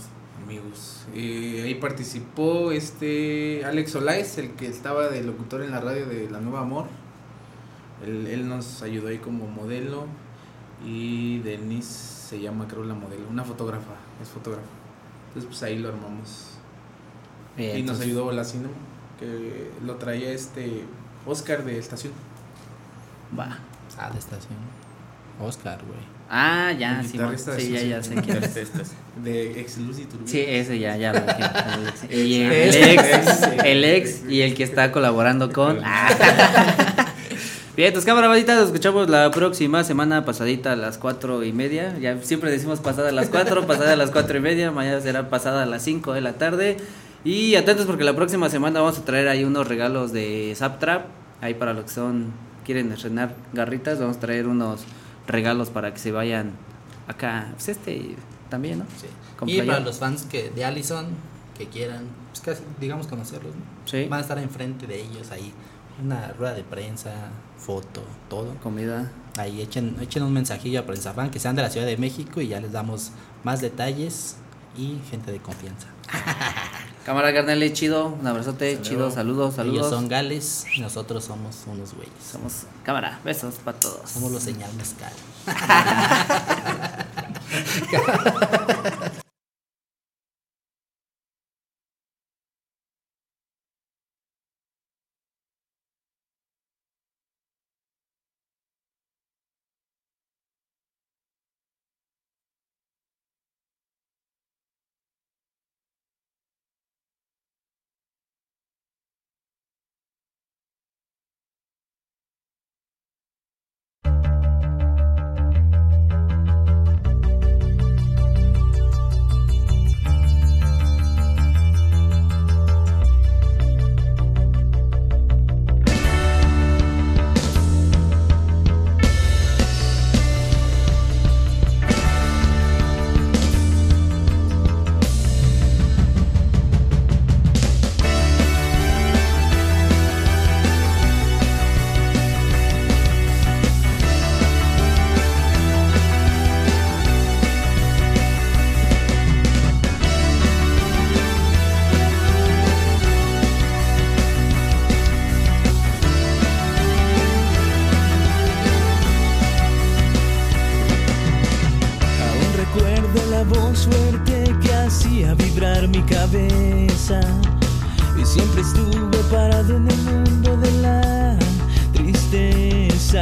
[1.18, 6.28] Eh, ahí participó este Alex Olais, el que estaba de locutor en la radio de
[6.30, 6.88] La Nueva Amor.
[8.04, 10.04] Él, él nos ayudó ahí como modelo.
[10.84, 14.66] Y Denise se llama, creo, la modelo, una fotógrafa, es fotógrafa.
[15.28, 16.48] Entonces, pues ahí lo armamos.
[17.56, 18.74] Bien, y nos entonces, ayudó la Cinema,
[19.18, 20.84] que lo traía este
[21.24, 22.12] Oscar de estación.
[23.38, 23.58] Va.
[23.98, 24.58] Ah, de estación.
[25.40, 26.15] Oscar, güey.
[26.28, 27.18] Ah, ya, sí,
[27.58, 28.54] sí, ya, ya sé quién es.
[29.22, 30.08] De ex Lucy.
[30.24, 31.44] Sí, ese ya, ya lo dije.
[32.22, 35.80] Y el ex, el ex y el que está colaborando con.
[35.84, 36.08] Ah.
[37.76, 41.96] Bien, tus cámaras bonitas, nos escuchamos la próxima semana pasadita a las cuatro y media.
[42.00, 44.70] Ya siempre decimos pasada a las cuatro, pasada a las cuatro y media.
[44.70, 46.78] Mañana será pasada a las cinco de la tarde.
[47.22, 51.06] Y atentos porque la próxima semana vamos a traer ahí unos regalos de Zaptrap.
[51.42, 52.32] Ahí para los que son,
[52.64, 54.84] quieren estrenar garritas, vamos a traer unos
[55.26, 56.52] regalos para que se vayan
[57.08, 57.48] acá.
[57.52, 58.16] Pues este
[58.48, 58.84] también, ¿no?
[59.00, 59.06] Sí.
[59.38, 61.06] Con Y para los fans que de Allison
[61.56, 63.62] que quieran, pues casi, digamos conocerlos, ¿no?
[63.86, 64.06] Sí.
[64.08, 65.52] van a estar enfrente de ellos ahí.
[66.02, 68.54] Una rueda de prensa, foto, todo.
[68.62, 69.10] Comida.
[69.38, 72.40] Ahí echen, echen un mensajillo a Prensa Fan que sean de la Ciudad de México
[72.42, 73.12] y ya les damos
[73.44, 74.36] más detalles
[74.76, 75.88] y gente de confianza.
[77.06, 79.76] Cámara carnal, chido, un abrazote, chido, saludos, saludos.
[79.76, 82.12] Ellos son gales y nosotros somos unos güeyes.
[82.32, 84.10] Somos cámara, besos para todos.
[84.10, 85.12] Somos los señal mezcal.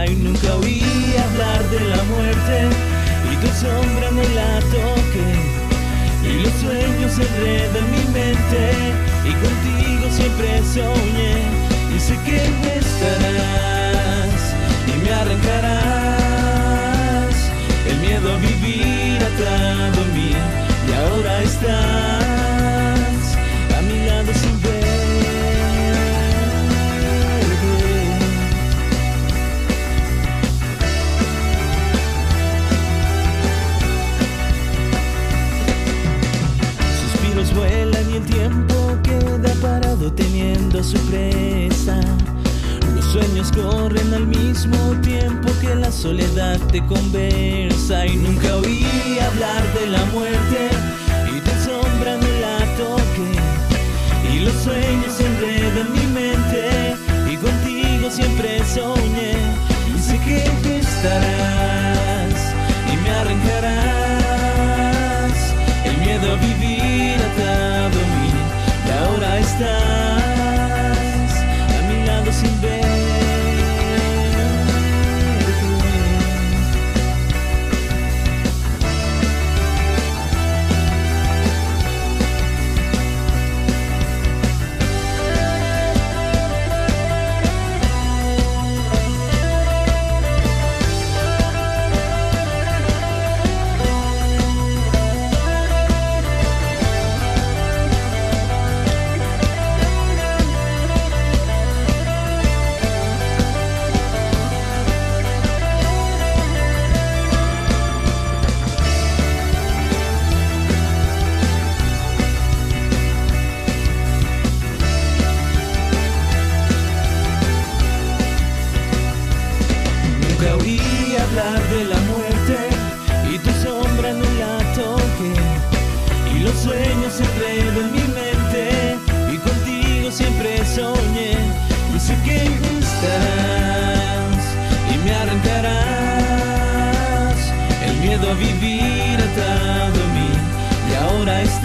[0.07, 0.83] y nunca oí
[1.27, 2.69] hablar de la muerte.
[3.33, 5.31] Y tu sombra no la toqué
[6.23, 8.63] y los sueños enredan en mi mente.
[9.25, 11.35] Y contigo siempre soñé
[11.95, 14.43] y sé que no estarás
[14.87, 16.55] y me arrancarás.
[17.89, 20.33] El miedo a vivir atado a mí
[20.89, 23.25] y ahora estás
[23.77, 24.54] a mi lado sin
[40.13, 42.01] teniendo su presa.
[42.95, 48.07] Los sueños corren al mismo tiempo que la soledad te conversa.
[48.07, 48.87] Y nunca oí
[49.21, 50.69] hablar de la muerte
[51.35, 54.35] y tu sombra no la toqué.
[54.35, 56.97] Y los sueños se enredan en mi mente
[57.33, 59.35] y contigo siempre soñé.
[59.95, 61.34] Y sé que estarás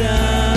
[0.01, 0.48] ahora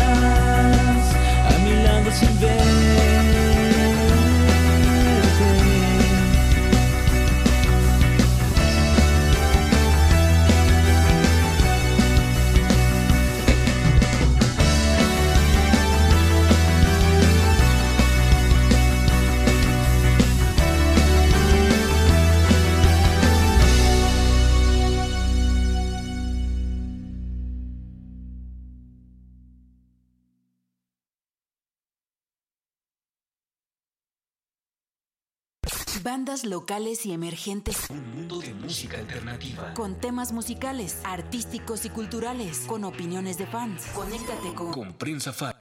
[36.33, 37.91] Bandas locales y emergentes.
[37.91, 39.75] Un mundo de música alternativa.
[39.75, 42.61] Con temas musicales, artísticos y culturales.
[42.67, 43.85] Con opiniones de fans.
[43.95, 44.73] Conéctate con.
[44.73, 45.61] Con Prensa Fa.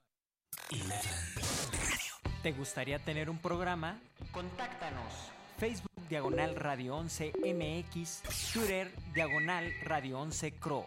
[2.42, 4.00] ¿Te gustaría tener un programa?
[4.32, 5.12] Contáctanos.
[5.58, 8.22] Facebook Diagonal Radio 11 MX,
[8.54, 10.86] Twitter Diagonal Radio 11 Cro.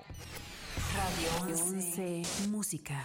[0.96, 3.04] Radio 11 Música.